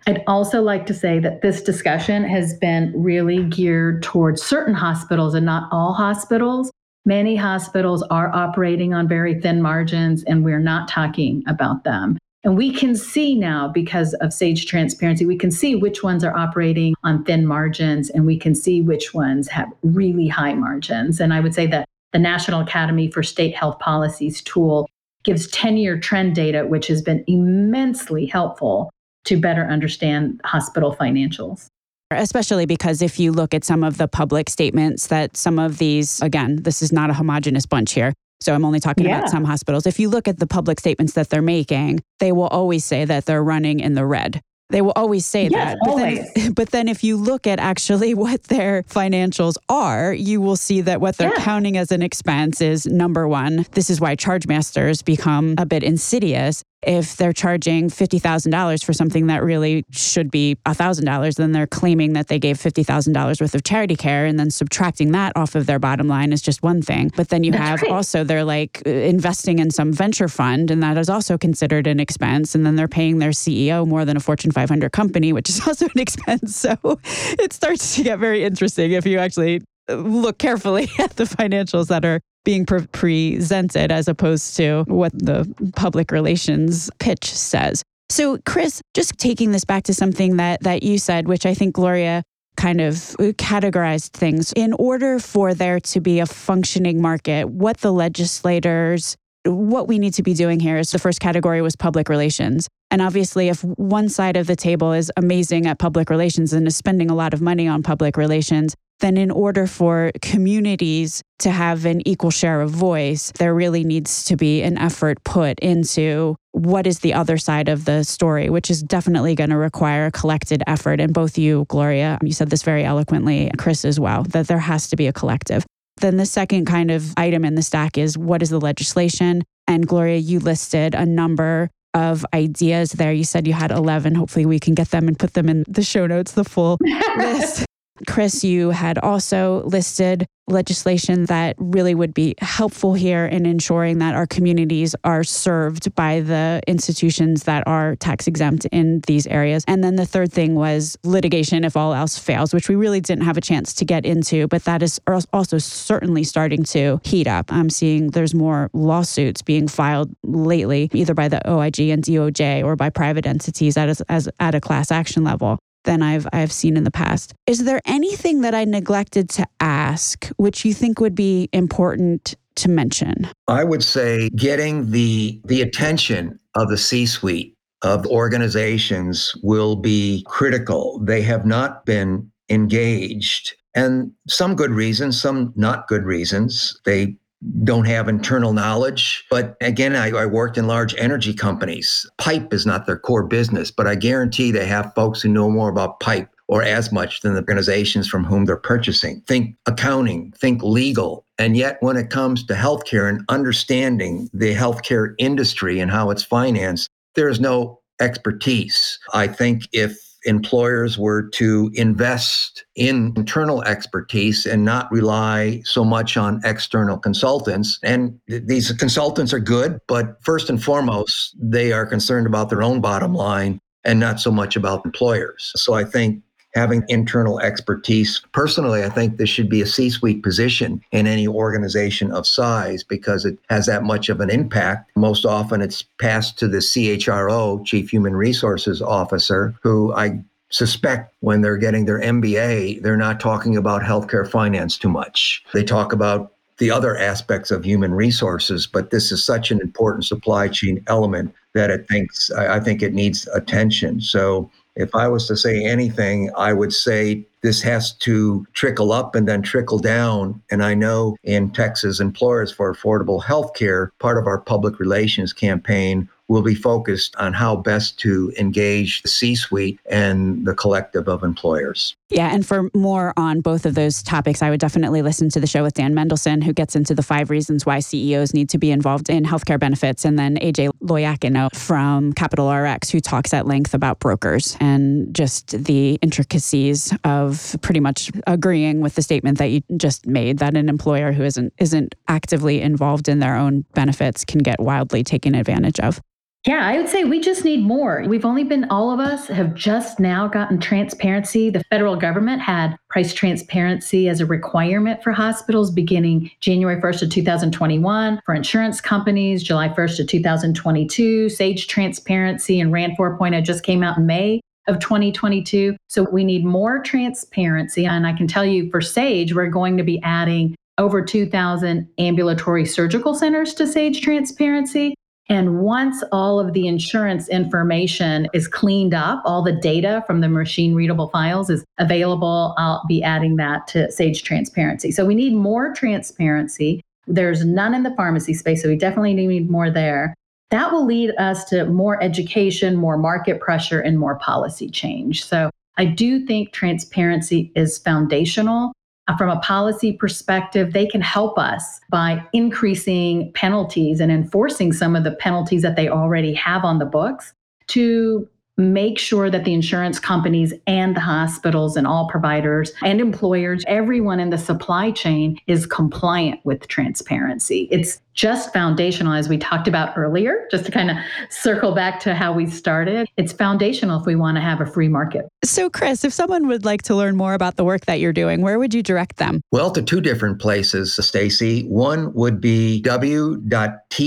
I'd 0.05 0.23
also 0.25 0.61
like 0.61 0.85
to 0.85 0.93
say 0.93 1.19
that 1.19 1.41
this 1.41 1.61
discussion 1.61 2.23
has 2.23 2.53
been 2.59 2.93
really 2.95 3.43
geared 3.43 4.03
towards 4.03 4.41
certain 4.41 4.73
hospitals 4.73 5.33
and 5.33 5.45
not 5.45 5.67
all 5.71 5.93
hospitals. 5.93 6.71
Many 7.05 7.35
hospitals 7.35 8.03
are 8.03 8.33
operating 8.33 8.93
on 8.93 9.07
very 9.07 9.41
thin 9.41 9.61
margins, 9.61 10.23
and 10.23 10.45
we're 10.45 10.59
not 10.59 10.87
talking 10.87 11.43
about 11.47 11.83
them. 11.83 12.17
And 12.43 12.55
we 12.55 12.71
can 12.71 12.95
see 12.95 13.35
now, 13.35 13.67
because 13.67 14.13
of 14.15 14.31
SAGE 14.31 14.67
transparency, 14.67 15.25
we 15.25 15.37
can 15.37 15.51
see 15.51 15.75
which 15.75 16.03
ones 16.03 16.23
are 16.23 16.35
operating 16.35 16.95
on 17.03 17.25
thin 17.25 17.45
margins, 17.45 18.09
and 18.09 18.25
we 18.25 18.37
can 18.37 18.55
see 18.55 18.81
which 18.81 19.13
ones 19.13 19.49
have 19.49 19.67
really 19.81 20.27
high 20.27 20.53
margins. 20.53 21.19
And 21.19 21.33
I 21.33 21.41
would 21.41 21.53
say 21.53 21.67
that 21.67 21.85
the 22.13 22.19
National 22.19 22.61
Academy 22.61 23.11
for 23.11 23.23
State 23.23 23.55
Health 23.55 23.79
Policies 23.79 24.41
tool 24.41 24.87
gives 25.27 25.47
10 25.49 25.77
year 25.77 25.99
trend 25.99 26.33
data, 26.33 26.65
which 26.65 26.87
has 26.87 27.03
been 27.03 27.23
immensely 27.27 28.25
helpful 28.25 28.89
to 29.25 29.39
better 29.39 29.65
understand 29.65 30.41
hospital 30.45 30.95
financials. 30.95 31.67
Especially 32.09 32.65
because 32.65 33.01
if 33.01 33.19
you 33.19 33.33
look 33.33 33.53
at 33.53 33.65
some 33.65 33.83
of 33.83 33.97
the 33.97 34.07
public 34.07 34.49
statements 34.49 35.07
that 35.07 35.35
some 35.35 35.59
of 35.59 35.77
these, 35.77 36.21
again, 36.21 36.63
this 36.63 36.81
is 36.81 36.93
not 36.93 37.09
a 37.09 37.13
homogenous 37.13 37.65
bunch 37.65 37.91
here. 37.91 38.13
So 38.39 38.53
I'm 38.53 38.63
only 38.63 38.79
talking 38.79 39.05
yeah. 39.05 39.17
about 39.17 39.29
some 39.29 39.43
hospitals. 39.43 39.85
If 39.85 39.99
you 39.99 40.07
look 40.07 40.29
at 40.29 40.39
the 40.39 40.47
public 40.47 40.79
statements 40.79 41.13
that 41.13 41.29
they're 41.29 41.41
making, 41.41 41.99
they 42.19 42.31
will 42.31 42.47
always 42.47 42.85
say 42.85 43.03
that 43.03 43.25
they're 43.25 43.43
running 43.43 43.81
in 43.81 43.95
the 43.95 44.05
red. 44.05 44.41
They 44.69 44.81
will 44.81 44.93
always 44.95 45.25
say 45.25 45.43
yes, 45.43 45.53
that. 45.53 45.77
But 45.81 45.89
always. 45.89 46.33
Then, 46.33 46.51
but 46.53 46.69
then 46.71 46.87
if 46.87 47.03
you 47.03 47.17
look 47.17 47.47
at 47.47 47.59
actually 47.59 48.13
what 48.25 48.43
their 48.43 48.83
financials 48.83 49.55
are, 49.69 50.13
you 50.13 50.41
will 50.41 50.57
see 50.57 50.81
that 50.81 51.01
what 51.01 51.17
they're 51.17 51.33
yeah. 51.37 51.43
counting 51.43 51.77
as 51.77 51.91
an 51.91 52.01
expense 52.01 52.61
is 52.61 52.85
number 52.85 53.27
one. 53.27 53.65
This 53.71 53.89
is 53.89 54.01
why 54.01 54.15
charge 54.15 54.47
masters 54.47 55.01
become 55.01 55.55
a 55.57 55.65
bit 55.65 55.83
insidious 55.83 56.63
if 56.83 57.17
they're 57.17 57.33
charging 57.33 57.89
$50,000 57.89 58.83
for 58.83 58.93
something 58.93 59.27
that 59.27 59.43
really 59.43 59.83
should 59.91 60.29
be 60.29 60.55
$1,000, 60.65 61.35
then 61.35 61.51
they're 61.51 61.67
claiming 61.67 62.13
that 62.13 62.27
they 62.27 62.37
gave 62.37 62.57
$50,000 62.57 63.41
worth 63.41 63.55
of 63.55 63.63
charity 63.63 63.95
care 63.95 64.25
and 64.25 64.39
then 64.39 64.51
subtracting 64.51 65.11
that 65.11 65.33
off 65.35 65.55
of 65.55 65.65
their 65.65 65.79
bottom 65.79 66.07
line 66.07 66.31
is 66.31 66.41
just 66.41 66.61
one 66.61 66.81
thing. 66.81 67.11
But 67.15 67.29
then 67.29 67.43
you 67.43 67.51
That's 67.51 67.63
have 67.63 67.81
right. 67.81 67.91
also 67.91 68.23
they're 68.23 68.43
like 68.43 68.81
investing 68.83 69.59
in 69.59 69.71
some 69.71 69.91
venture 69.91 70.27
fund 70.27 70.69
and 70.69 70.83
that 70.83 70.97
is 70.97 71.09
also 71.09 71.37
considered 71.37 71.87
an 71.87 71.99
expense. 71.99 72.53
And 72.53 72.65
then 72.65 72.75
they're 72.75 72.87
paying 72.87 73.19
their 73.19 73.31
CEO 73.31 73.87
more 73.87 74.05
than 74.05 74.15
a 74.15 74.19
Fortune 74.19 74.51
500 74.51 74.91
company, 74.91 75.33
which 75.33 75.49
is 75.49 75.59
also 75.67 75.85
an 75.85 75.99
expense. 75.99 76.55
So 76.55 76.75
it 77.03 77.53
starts 77.53 77.95
to 77.95 78.03
get 78.03 78.19
very 78.19 78.43
interesting 78.43 78.91
if 78.91 79.05
you 79.05 79.17
actually 79.17 79.61
look 79.89 80.37
carefully 80.37 80.89
at 80.99 81.15
the 81.15 81.23
financials 81.23 81.87
that 81.87 82.05
are 82.05 82.19
being 82.45 82.65
pre- 82.65 82.87
presented 82.87 83.91
as 83.91 84.07
opposed 84.07 84.55
to 84.57 84.83
what 84.87 85.11
the 85.13 85.45
public 85.75 86.11
relations 86.11 86.89
pitch 86.99 87.25
says. 87.25 87.83
So, 88.09 88.37
Chris, 88.45 88.81
just 88.93 89.17
taking 89.17 89.51
this 89.51 89.65
back 89.65 89.83
to 89.83 89.93
something 89.93 90.37
that 90.37 90.63
that 90.63 90.81
you 90.81 90.97
said, 90.97 91.27
which 91.27 91.45
I 91.45 91.53
think 91.53 91.75
Gloria 91.75 92.23
kind 92.55 92.81
of 92.81 92.95
categorized 92.95 94.11
things. 94.11 94.53
In 94.53 94.73
order 94.73 95.19
for 95.19 95.53
there 95.53 95.79
to 95.79 95.99
be 95.99 96.19
a 96.19 96.25
functioning 96.25 97.01
market, 97.01 97.49
what 97.49 97.77
the 97.77 97.91
legislators 97.91 99.15
what 99.47 99.87
we 99.87 99.99
need 99.99 100.13
to 100.13 100.23
be 100.23 100.33
doing 100.33 100.59
here 100.59 100.77
is 100.77 100.91
the 100.91 100.99
first 100.99 101.19
category 101.19 101.61
was 101.61 101.75
public 101.75 102.09
relations. 102.09 102.67
And 102.91 103.01
obviously, 103.01 103.49
if 103.49 103.63
one 103.63 104.09
side 104.09 104.37
of 104.37 104.47
the 104.47 104.55
table 104.55 104.93
is 104.93 105.11
amazing 105.17 105.67
at 105.67 105.79
public 105.79 106.09
relations 106.09 106.53
and 106.53 106.67
is 106.67 106.75
spending 106.75 107.09
a 107.09 107.15
lot 107.15 107.33
of 107.33 107.41
money 107.41 107.67
on 107.67 107.83
public 107.83 108.17
relations, 108.17 108.75
then 108.99 109.17
in 109.17 109.29
order 109.29 109.67
for 109.67 110.11
communities 110.21 111.21
to 111.39 111.51
have 111.51 111.85
an 111.85 112.07
equal 112.07 112.31
share 112.31 112.61
of 112.61 112.71
voice, 112.71 113.31
there 113.37 113.53
really 113.53 113.83
needs 113.83 114.25
to 114.25 114.35
be 114.35 114.63
an 114.63 114.77
effort 114.77 115.23
put 115.23 115.59
into 115.59 116.35
what 116.51 116.87
is 116.87 116.99
the 116.99 117.13
other 117.13 117.37
side 117.37 117.69
of 117.69 117.85
the 117.85 118.03
story, 118.03 118.49
which 118.49 118.71
is 118.71 118.81
definitely 118.81 119.35
going 119.35 119.51
to 119.51 119.57
require 119.57 120.07
a 120.07 120.11
collected 120.11 120.63
effort. 120.65 120.99
And 120.99 121.13
both 121.13 121.37
you, 121.37 121.65
Gloria, 121.69 122.17
you 122.23 122.33
said 122.33 122.49
this 122.49 122.63
very 122.63 122.83
eloquently, 122.83 123.51
Chris 123.57 123.85
as 123.85 123.99
well, 123.99 124.23
that 124.23 124.47
there 124.47 124.59
has 124.59 124.87
to 124.89 124.95
be 124.95 125.07
a 125.07 125.13
collective. 125.13 125.65
Then 125.97 126.17
the 126.17 126.25
second 126.25 126.65
kind 126.65 126.91
of 126.91 127.13
item 127.17 127.45
in 127.45 127.55
the 127.55 127.61
stack 127.61 127.97
is 127.97 128.17
what 128.17 128.41
is 128.41 128.49
the 128.49 128.59
legislation? 128.59 129.43
And 129.67 129.87
Gloria, 129.87 130.17
you 130.17 130.39
listed 130.39 130.95
a 130.95 131.05
number 131.05 131.69
of 131.93 132.25
ideas 132.33 132.91
there. 132.91 133.11
You 133.11 133.23
said 133.23 133.47
you 133.47 133.53
had 133.53 133.71
11. 133.71 134.15
Hopefully, 134.15 134.45
we 134.45 134.59
can 134.59 134.75
get 134.75 134.91
them 134.91 135.07
and 135.07 135.17
put 135.17 135.33
them 135.33 135.49
in 135.49 135.65
the 135.67 135.83
show 135.83 136.05
notes, 136.05 136.33
the 136.33 136.43
full 136.43 136.77
list. 137.17 137.65
Chris, 138.05 138.43
you 138.43 138.69
had 138.69 138.97
also 138.97 139.63
listed 139.65 140.27
legislation 140.47 141.25
that 141.25 141.55
really 141.57 141.93
would 141.93 142.13
be 142.13 142.33
helpful 142.39 142.93
here 142.93 143.25
in 143.25 143.45
ensuring 143.45 143.97
that 143.99 144.15
our 144.15 144.25
communities 144.25 144.95
are 145.03 145.23
served 145.23 145.93
by 145.95 146.21
the 146.21 146.61
institutions 146.67 147.43
that 147.43 147.67
are 147.67 147.95
tax 147.97 148.27
exempt 148.27 148.65
in 148.71 149.01
these 149.07 149.27
areas. 149.27 149.63
And 149.67 149.83
then 149.83 149.97
the 149.97 150.05
third 150.05 150.31
thing 150.31 150.55
was 150.55 150.97
litigation 151.03 151.65
if 151.65 151.75
all 151.75 151.93
else 151.93 152.17
fails, 152.17 152.53
which 152.53 152.69
we 152.69 152.75
really 152.75 153.01
didn't 153.01 153.25
have 153.25 153.37
a 153.37 153.41
chance 153.41 153.73
to 153.75 153.85
get 153.85 154.05
into, 154.05 154.47
but 154.47 154.63
that 154.63 154.81
is 154.81 155.01
also 155.33 155.57
certainly 155.57 156.23
starting 156.23 156.63
to 156.63 157.01
heat 157.03 157.27
up. 157.27 157.51
I'm 157.51 157.69
seeing 157.69 158.11
there's 158.11 158.33
more 158.33 158.69
lawsuits 158.73 159.41
being 159.41 159.67
filed 159.67 160.15
lately, 160.23 160.89
either 160.93 161.13
by 161.13 161.27
the 161.27 161.41
OIG 161.49 161.79
and 161.89 162.03
DOJ 162.03 162.63
or 162.63 162.75
by 162.75 162.89
private 162.89 163.25
entities 163.25 163.75
at 163.75 163.89
a, 163.89 164.05
as, 164.09 164.29
at 164.39 164.55
a 164.55 164.61
class 164.61 164.91
action 164.91 165.23
level 165.23 165.59
than 165.87 166.03
I've 166.03 166.27
I've 166.31 166.51
seen 166.51 166.77
in 166.77 166.83
the 166.83 166.91
past. 166.91 167.33
Is 167.47 167.63
there 167.63 167.81
anything 167.85 168.41
that 168.41 168.53
I 168.53 168.65
neglected 168.65 169.29
to 169.31 169.47
ask 169.59 170.27
which 170.35 170.63
you 170.65 170.73
think 170.73 170.99
would 170.99 171.15
be 171.15 171.49
important 171.51 172.35
to 172.57 172.69
mention? 172.69 173.27
I 173.47 173.63
would 173.63 173.83
say 173.83 174.29
getting 174.35 174.91
the 174.91 175.41
the 175.45 175.61
attention 175.61 176.39
of 176.53 176.69
the 176.69 176.77
C-suite 176.77 177.55
of 177.81 178.05
organizations 178.05 179.33
will 179.41 179.75
be 179.75 180.23
critical. 180.27 180.99
They 181.03 181.21
have 181.21 181.45
not 181.45 181.85
been 181.85 182.31
engaged 182.49 183.55
and 183.77 184.11
some 184.27 184.55
good 184.55 184.71
reasons, 184.71 185.21
some 185.21 185.53
not 185.55 185.87
good 185.87 186.03
reasons. 186.03 186.79
They 186.83 187.15
don't 187.63 187.85
have 187.85 188.07
internal 188.07 188.53
knowledge. 188.53 189.25
But 189.29 189.57
again, 189.61 189.95
I, 189.95 190.09
I, 190.09 190.25
worked 190.25 190.57
in 190.57 190.67
large 190.67 190.95
energy 190.95 191.33
companies. 191.33 192.05
Pipe 192.17 192.53
is 192.53 192.65
not 192.65 192.85
their 192.85 192.97
core 192.97 193.25
business, 193.25 193.69
but 193.69 193.87
I 193.87 193.95
guarantee 193.95 194.51
they 194.51 194.65
have 194.65 194.93
folks 194.95 195.21
who 195.21 195.29
know 195.29 195.49
more 195.49 195.69
about 195.69 195.99
pipe 195.99 196.29
or 196.47 196.63
as 196.63 196.91
much 196.91 197.21
than 197.21 197.33
the 197.33 197.41
organizations 197.41 198.07
from 198.07 198.23
whom 198.23 198.45
they're 198.45 198.57
purchasing. 198.57 199.21
Think 199.27 199.55
accounting, 199.65 200.33
think 200.37 200.63
legal. 200.63 201.25
And 201.37 201.55
yet, 201.55 201.77
when 201.81 201.97
it 201.97 202.09
comes 202.09 202.43
to 202.45 202.53
healthcare 202.53 203.07
and 203.07 203.23
understanding 203.29 204.29
the 204.33 204.55
healthcare 204.55 205.13
industry 205.19 205.79
and 205.79 205.91
how 205.91 206.09
it's 206.09 206.23
financed, 206.23 206.89
there 207.15 207.29
is 207.29 207.39
no 207.39 207.79
expertise. 207.99 208.97
I 209.13 209.27
think 209.27 209.63
if 209.73 210.06
employers 210.27 210.97
were 210.97 211.29
to 211.29 211.71
invest 211.73 212.65
in 212.75 213.13
internal 213.15 213.63
expertise 213.63 214.45
and 214.45 214.65
not 214.65 214.91
rely 214.91 215.61
so 215.63 215.83
much 215.83 216.17
on 216.17 216.41
external 216.43 216.97
consultants. 216.97 217.79
And 217.83 218.19
th- 218.29 218.43
these 218.45 218.71
consultants 218.73 219.33
are 219.33 219.39
good, 219.39 219.79
but 219.87 220.17
first 220.21 220.49
and 220.49 220.61
foremost, 220.61 221.35
they 221.41 221.71
are 221.71 221.85
concerned 221.85 222.27
about 222.27 222.49
their 222.49 222.61
own 222.61 222.81
bottom 222.81 223.13
line 223.13 223.59
and 223.83 223.99
not 223.99 224.19
so 224.19 224.31
much 224.31 224.55
about 224.55 224.85
employers. 224.85 225.53
So 225.55 225.73
I 225.73 225.85
think 225.85 226.21
having 226.57 226.83
internal 226.87 227.39
expertise. 227.39 228.21
Personally, 228.31 228.83
I 228.83 228.89
think 228.89 229.17
this 229.17 229.29
should 229.29 229.49
be 229.49 229.61
a 229.61 229.67
C 229.67 229.89
suite 229.89 230.23
position 230.23 230.81
in 230.91 231.05
any 231.05 231.27
organization 231.27 232.11
of 232.11 232.25
size 232.25 232.83
because 232.83 233.25
it 233.25 233.37
has 233.49 233.67
that 233.67 233.83
much 233.83 234.09
of 234.09 234.19
an 234.19 234.29
impact. 234.29 234.91
Most 234.95 235.25
often 235.25 235.61
it's 235.61 235.83
passed 235.99 236.39
to 236.39 236.47
the 236.47 236.57
CHRO, 236.57 237.63
Chief 237.65 237.89
Human 237.89 238.15
Resources 238.15 238.81
Officer, 238.81 239.53
who 239.61 239.93
I 239.93 240.19
suspect 240.49 241.13
when 241.19 241.41
they're 241.41 241.57
getting 241.57 241.85
their 241.85 241.99
MBA, 241.99 242.81
they're 242.81 242.97
not 242.97 243.19
talking 243.19 243.57
about 243.57 243.81
healthcare 243.81 244.27
finance 244.27 244.77
too 244.77 244.89
much. 244.89 245.43
They 245.53 245.63
talk 245.63 245.93
about 245.93 246.33
the 246.57 246.71
other 246.71 246.97
aspects 246.97 247.51
of 247.51 247.63
human 247.63 247.93
resources, 247.93 248.65
but 248.65 248.89
this 248.89 249.11
is 249.11 249.23
such 249.23 249.51
an 249.51 249.61
important 249.61 250.05
supply 250.05 250.47
chain 250.47 250.83
element 250.87 251.33
that 251.53 251.69
it 251.69 251.87
thinks 251.87 252.31
I 252.31 252.59
think 252.59 252.81
it 252.81 252.93
needs 252.93 253.27
attention. 253.33 254.01
So 254.01 254.49
if 254.77 254.93
I 254.95 255.07
was 255.07 255.27
to 255.27 255.35
say 255.35 255.65
anything, 255.65 256.31
I 256.37 256.53
would 256.53 256.71
say 256.71 257.25
this 257.41 257.61
has 257.63 257.93
to 257.93 258.45
trickle 258.53 258.91
up 258.91 259.15
and 259.15 259.27
then 259.27 259.41
trickle 259.41 259.79
down. 259.79 260.41
And 260.51 260.63
I 260.63 260.75
know 260.75 261.17
in 261.23 261.49
Texas, 261.49 261.99
Employers 261.99 262.51
for 262.51 262.73
Affordable 262.73 263.23
Health 263.23 263.53
Care, 263.55 263.91
part 263.99 264.17
of 264.17 264.27
our 264.27 264.39
public 264.39 264.79
relations 264.79 265.33
campaign 265.33 266.09
will 266.27 266.41
be 266.41 266.55
focused 266.55 267.15
on 267.17 267.33
how 267.33 267.55
best 267.55 267.99
to 267.99 268.33
engage 268.37 269.01
the 269.01 269.07
C 269.07 269.35
suite 269.35 269.79
and 269.89 270.45
the 270.45 270.53
collective 270.53 271.07
of 271.07 271.23
employers. 271.23 271.95
Yeah, 272.09 272.33
and 272.33 272.45
for 272.45 272.69
more 272.73 273.13
on 273.17 273.41
both 273.41 273.65
of 273.65 273.75
those 273.75 274.01
topics, 274.01 274.41
I 274.41 274.49
would 274.49 274.61
definitely 274.61 275.01
listen 275.01 275.29
to 275.29 275.39
the 275.39 275.47
show 275.47 275.63
with 275.63 275.73
Dan 275.73 275.93
Mendelson, 275.93 276.41
who 276.41 276.53
gets 276.53 276.75
into 276.75 276.95
the 276.95 277.03
five 277.03 277.29
reasons 277.29 277.65
why 277.65 277.79
CEOs 277.79 278.33
need 278.33 278.49
to 278.49 278.57
be 278.57 278.71
involved 278.71 279.09
in 279.09 279.25
healthcare 279.25 279.59
benefits, 279.59 280.05
and 280.05 280.17
then 280.17 280.37
AJ 280.37 280.71
Loiacono 280.81 281.53
from 281.53 282.13
Capital 282.13 282.51
RX, 282.51 282.89
who 282.89 283.01
talks 283.01 283.33
at 283.33 283.45
length 283.45 283.73
about 283.73 283.99
brokers 283.99 284.55
and 284.59 285.13
just 285.13 285.63
the 285.65 285.99
intricacies 286.01 286.93
of 287.03 287.57
pretty 287.61 287.81
much 287.81 288.09
agreeing 288.25 288.79
with 288.79 288.95
the 288.95 289.01
statement 289.01 289.37
that 289.37 289.47
you 289.47 289.61
just 289.75 290.07
made 290.07 290.39
that 290.39 290.55
an 290.55 290.69
employer 290.69 291.11
who 291.11 291.23
isn't 291.23 291.53
isn't 291.57 291.95
actively 292.07 292.61
involved 292.61 293.09
in 293.09 293.19
their 293.19 293.35
own 293.35 293.65
benefits 293.73 294.23
can 294.23 294.39
get 294.39 294.59
wildly 294.59 295.03
taken 295.03 295.35
advantage 295.35 295.79
of. 295.81 296.01
Yeah, 296.47 296.65
I 296.65 296.77
would 296.77 296.87
say 296.87 297.03
we 297.03 297.19
just 297.19 297.43
need 297.43 297.61
more. 297.61 298.05
We've 298.07 298.23
only 298.23 298.45
been, 298.45 298.69
all 298.69 298.89
of 298.89 299.01
us 299.01 299.27
have 299.27 299.53
just 299.53 299.99
now 299.99 300.29
gotten 300.29 300.61
transparency. 300.61 301.49
The 301.49 301.61
federal 301.69 301.97
government 301.97 302.41
had 302.41 302.77
price 302.89 303.13
transparency 303.13 304.07
as 304.07 304.21
a 304.21 304.25
requirement 304.25 305.03
for 305.03 305.11
hospitals 305.11 305.71
beginning 305.71 306.31
January 306.39 306.79
1st 306.79 307.01
of 307.01 307.09
2021. 307.09 308.21
For 308.25 308.33
insurance 308.33 308.79
companies, 308.79 309.43
July 309.43 309.67
1st 309.67 309.99
of 309.99 310.07
2022. 310.07 311.27
SAGE 311.27 311.67
transparency 311.67 312.61
and 312.61 312.71
RAND 312.71 312.97
4.0 312.97 313.43
just 313.43 313.63
came 313.63 313.83
out 313.83 313.97
in 313.97 314.05
May 314.05 314.39
of 314.69 314.79
2022. 314.79 315.75
So 315.89 316.09
we 316.09 316.23
need 316.23 316.45
more 316.45 316.81
transparency. 316.81 317.85
And 317.85 318.07
I 318.07 318.13
can 318.13 318.25
tell 318.25 318.45
you 318.45 318.71
for 318.71 318.79
SAGE, 318.79 319.33
we're 319.33 319.49
going 319.49 319.75
to 319.75 319.83
be 319.83 320.01
adding 320.01 320.55
over 320.77 321.01
2,000 321.01 321.89
ambulatory 321.97 322.65
surgical 322.65 323.15
centers 323.15 323.53
to 323.55 323.67
SAGE 323.67 323.99
transparency. 323.99 324.93
And 325.29 325.59
once 325.59 326.03
all 326.11 326.39
of 326.39 326.53
the 326.53 326.67
insurance 326.67 327.27
information 327.27 328.29
is 328.33 328.47
cleaned 328.47 328.93
up, 328.93 329.21
all 329.25 329.43
the 329.43 329.51
data 329.51 330.03
from 330.07 330.21
the 330.21 330.29
machine 330.29 330.73
readable 330.73 331.09
files 331.09 331.49
is 331.49 331.65
available, 331.79 332.55
I'll 332.57 332.81
be 332.87 333.03
adding 333.03 333.35
that 333.35 333.67
to 333.67 333.91
Sage 333.91 334.23
Transparency. 334.23 334.91
So 334.91 335.05
we 335.05 335.15
need 335.15 335.33
more 335.33 335.73
transparency. 335.73 336.81
There's 337.07 337.45
none 337.45 337.73
in 337.73 337.83
the 337.83 337.93
pharmacy 337.95 338.33
space, 338.33 338.61
so 338.61 338.69
we 338.69 338.77
definitely 338.77 339.13
need 339.15 339.49
more 339.49 339.69
there. 339.69 340.13
That 340.49 340.71
will 340.71 340.85
lead 340.85 341.11
us 341.17 341.43
to 341.45 341.65
more 341.65 342.01
education, 342.01 342.77
more 342.77 342.97
market 342.97 343.41
pressure, 343.41 343.81
and 343.81 343.99
more 343.99 344.17
policy 344.19 344.69
change. 344.69 345.25
So 345.25 345.49
I 345.75 345.85
do 345.85 346.25
think 346.25 346.53
transparency 346.53 347.51
is 347.53 347.77
foundational 347.77 348.71
Uh, 349.07 349.15
from 349.15 349.29
a 349.29 349.39
policy 349.39 349.93
perspective, 349.93 350.73
they 350.73 350.85
can 350.85 351.01
help 351.01 351.37
us 351.39 351.79
by 351.89 352.21
increasing 352.33 353.31
penalties 353.33 353.99
and 354.01 354.11
enforcing 354.11 354.73
some 354.73 354.95
of 354.95 355.03
the 355.03 355.11
penalties 355.11 355.61
that 355.61 355.75
they 355.75 355.87
already 355.87 356.33
have 356.33 356.65
on 356.65 356.79
the 356.79 356.85
books 356.85 357.33
to 357.67 358.27
make 358.57 358.97
sure 358.97 359.29
that 359.29 359.45
the 359.45 359.53
insurance 359.53 359.99
companies 359.99 360.51
and 360.65 360.95
the 360.95 360.99
hospitals 360.99 361.77
and 361.77 361.85
all 361.85 362.09
providers 362.09 362.73
and 362.81 362.99
employers, 362.99 363.63
everyone 363.67 364.19
in 364.19 364.31
the 364.31 364.37
supply 364.37 364.89
chain 364.91 365.39
is 365.45 365.67
compliant 365.67 366.39
with 366.43 366.67
transparency. 366.67 367.67
It's 367.71 368.01
just 368.15 368.51
foundational, 368.51 369.13
as 369.13 369.29
we 369.29 369.37
talked 369.37 369.67
about 369.67 369.95
earlier, 369.95 370.47
just 370.49 370.65
to 370.65 370.71
kind 370.71 370.89
of 370.89 370.97
circle 371.29 371.75
back 371.75 371.99
to 371.99 372.15
how 372.15 372.33
we 372.33 372.47
started. 372.47 373.07
It's 373.15 373.31
foundational 373.31 373.99
if 373.99 374.07
we 374.07 374.15
want 374.15 374.37
to 374.37 374.41
have 374.41 374.59
a 374.59 374.65
free 374.65 374.87
market. 374.87 375.27
So, 375.43 375.69
Chris, 375.69 376.03
if 376.03 376.11
someone 376.11 376.47
would 376.47 376.65
like 376.65 376.81
to 376.83 376.95
learn 376.95 377.15
more 377.15 377.35
about 377.35 377.57
the 377.57 377.63
work 377.63 377.85
that 377.85 377.99
you're 377.99 378.11
doing, 378.11 378.41
where 378.41 378.57
would 378.57 378.73
you 378.73 378.81
direct 378.81 379.17
them? 379.17 379.41
Well, 379.51 379.69
to 379.69 379.83
two 379.83 380.01
different 380.01 380.41
places, 380.41 380.95
Stacy. 380.95 381.67
One 381.67 382.11
would 382.15 382.41
be 382.41 382.81
w.txeach 382.81 384.01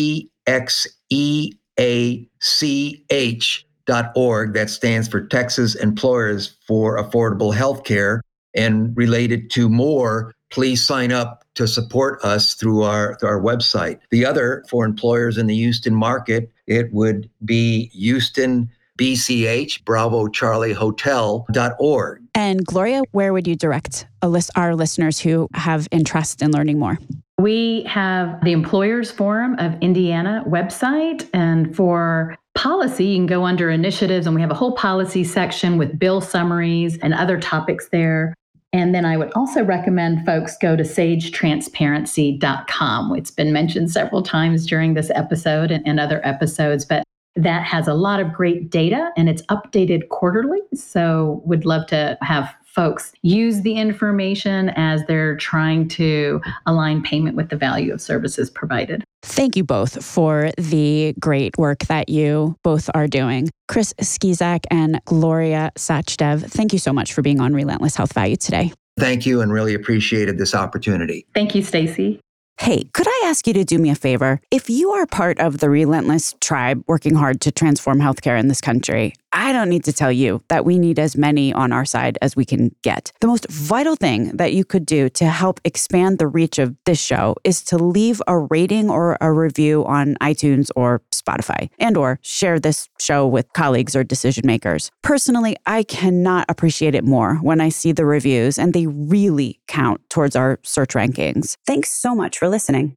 org 4.15 4.55
that 4.55 4.71
stands 4.71 5.09
for 5.09 5.21
Texas 5.21 5.75
Employers 5.75 6.57
for 6.67 6.99
Affordable 6.99 7.55
Healthcare, 7.55 8.21
And 8.55 8.97
related 8.97 9.51
to 9.51 9.69
more, 9.69 10.35
please 10.51 10.85
sign 10.85 11.13
up 11.13 11.45
to 11.55 11.69
support 11.69 12.23
us 12.25 12.55
through 12.55 12.83
our, 12.83 13.17
through 13.17 13.29
our 13.29 13.41
website. 13.41 14.01
The 14.11 14.25
other 14.25 14.65
for 14.69 14.85
employers 14.85 15.39
in 15.39 15.47
the 15.47 15.55
Houston 15.55 15.95
market, 15.95 16.51
it 16.67 16.93
would 16.93 17.31
be 17.45 17.87
Houston 17.89 18.71
BCH, 18.99 19.85
Bravo 19.85 20.29
Charlie 20.29 20.73
Hotel.org. 20.73 22.23
And 22.35 22.65
Gloria, 22.67 23.03
where 23.13 23.33
would 23.33 23.47
you 23.47 23.57
direct 23.57 24.07
list, 24.23 24.51
our 24.57 24.75
listeners 24.77 25.19
who 25.19 25.49
have 25.55 25.89
interest 25.91 26.43
in 26.43 26.53
learning 26.53 26.79
more? 26.79 26.99
We 27.39 27.85
have 27.85 28.45
the 28.45 28.53
Employers 28.53 29.11
Forum 29.11 29.59
of 29.59 29.75
Indiana 29.81 30.45
website. 30.47 31.27
And 31.33 31.75
for 31.75 32.37
policy, 32.61 33.07
you 33.07 33.17
can 33.17 33.27
go 33.27 33.45
under 33.45 33.71
initiatives, 33.71 34.27
and 34.27 34.35
we 34.35 34.43
have 34.43 34.51
a 34.51 34.55
whole 34.55 34.73
policy 34.73 35.25
section 35.25 35.79
with 35.79 35.99
bill 35.99 36.21
summaries 36.21 36.99
and 36.99 37.15
other 37.15 37.41
topics 37.41 37.89
there. 37.89 38.35
And 38.75 38.95
then 38.95 39.07
I 39.07 39.17
would 39.17 39.33
also 39.33 39.65
recommend 39.65 40.27
folks 40.27 40.59
go 40.59 40.77
to 40.77 40.83
sagetransparency.com. 40.83 43.17
It's 43.17 43.31
been 43.31 43.55
mentioned 43.55 43.91
several 43.91 44.23
times 44.23 44.67
during 44.67 44.93
this 44.93 45.11
episode 45.15 45.71
and, 45.71 45.89
and 45.89 45.99
other 45.99 46.21
episodes, 46.25 46.85
but 46.85 47.03
that 47.35 47.65
has 47.65 47.89
a 47.89 47.95
lot 47.95 48.21
of 48.21 48.31
great 48.31 48.69
data 48.69 49.11
and 49.17 49.31
it's 49.31 49.41
updated 49.43 50.11
quarterly. 50.11 50.61
So, 50.75 51.41
would 51.47 51.65
love 51.65 51.87
to 51.87 52.19
have 52.21 52.55
folks 52.75 53.13
use 53.23 53.63
the 53.63 53.75
information 53.75 54.71
as 54.71 55.05
they're 55.07 55.37
trying 55.37 55.89
to 55.89 56.41
align 56.67 57.03
payment 57.03 57.37
with 57.37 57.49
the 57.49 57.57
value 57.57 57.93
of 57.93 58.01
services 58.01 58.51
provided. 58.51 59.05
Thank 59.23 59.57
you 59.57 59.65
both 59.65 60.05
for 60.05 60.51
the 60.57 61.15
great 61.21 61.59
work 61.59 61.81
that 61.81 62.09
you 62.09 62.57
both 62.63 62.89
are 62.95 63.07
doing. 63.07 63.51
Chris 63.69 63.93
Skisak 64.01 64.65
and 64.71 65.01
Gloria 65.05 65.73
Sachdev, 65.77 66.51
thank 66.51 66.73
you 66.73 66.79
so 66.79 66.93
much 66.93 67.13
for 67.13 67.23
being 67.23 67.41
on 67.41 67.53
Relentless 67.53 67.97
Health 67.97 68.13
Value 68.13 68.37
today. 68.37 68.73
Thank 68.99 69.27
you 69.27 69.41
and 69.41 69.53
really 69.53 69.75
appreciated 69.75 70.39
this 70.39 70.55
opportunity. 70.55 71.27
Thank 71.35 71.55
you, 71.55 71.63
Stacy. 71.63 72.21
Hey, 72.61 72.85
could 72.93 73.09
I 73.09 73.23
ask 73.25 73.47
you 73.47 73.55
to 73.55 73.65
do 73.65 73.79
me 73.79 73.89
a 73.89 73.95
favor? 73.95 74.39
If 74.51 74.69
you 74.69 74.91
are 74.91 75.07
part 75.07 75.41
of 75.41 75.61
the 75.61 75.71
Relentless 75.71 76.35
tribe 76.43 76.85
working 76.87 77.15
hard 77.15 77.41
to 77.41 77.51
transform 77.51 78.01
healthcare 78.01 78.39
in 78.39 78.49
this 78.49 78.61
country, 78.61 79.15
I 79.33 79.53
don't 79.53 79.69
need 79.69 79.85
to 79.85 79.93
tell 79.93 80.11
you 80.13 80.43
that 80.49 80.65
we 80.65 80.79
need 80.79 80.99
as 80.99 81.17
many 81.17 81.53
on 81.53 81.73
our 81.73 81.85
side 81.85 82.19
as 82.21 82.35
we 82.37 82.45
can 82.45 82.75
get. 82.83 83.13
The 83.21 83.27
most 83.27 83.49
vital 83.49 83.97
thing 83.97 84.37
that 84.37 84.53
you 84.53 84.65
could 84.65 84.87
do 84.87 85.09
to 85.11 85.27
help 85.27 85.61
expand 85.65 86.19
the 86.19 86.27
reach 86.27 86.59
of 86.59 86.77
this 86.85 87.01
show 87.01 87.37
is 87.45 87.63
to 87.65 87.77
leave 87.79 88.21
a 88.27 88.39
rating 88.39 88.91
or 88.91 89.17
a 89.21 89.33
review 89.33 89.85
on 89.87 90.17
iTunes 90.21 90.71
or 90.75 91.03
Spotify 91.13 91.69
and 91.79 91.97
or 91.97 92.19
share 92.23 92.59
this 92.59 92.89
show 92.99 93.27
with 93.27 93.53
colleagues 93.53 93.95
or 93.95 94.03
decision 94.03 94.47
makers. 94.47 94.91
Personally, 95.03 95.57
I 95.67 95.83
cannot 95.85 96.47
appreciate 96.49 96.95
it 96.95 97.05
more 97.05 97.37
when 97.37 97.61
I 97.61 97.69
see 97.69 97.93
the 97.93 98.05
reviews 98.05 98.59
and 98.59 98.73
they 98.73 98.87
really 98.87 99.61
count 99.69 100.01
towards 100.11 100.35
our 100.35 100.59
search 100.63 100.95
rankings. 100.95 101.57
Thanks 101.67 101.91
so 101.91 102.15
much 102.15 102.39
for 102.39 102.49
listening. 102.49 102.97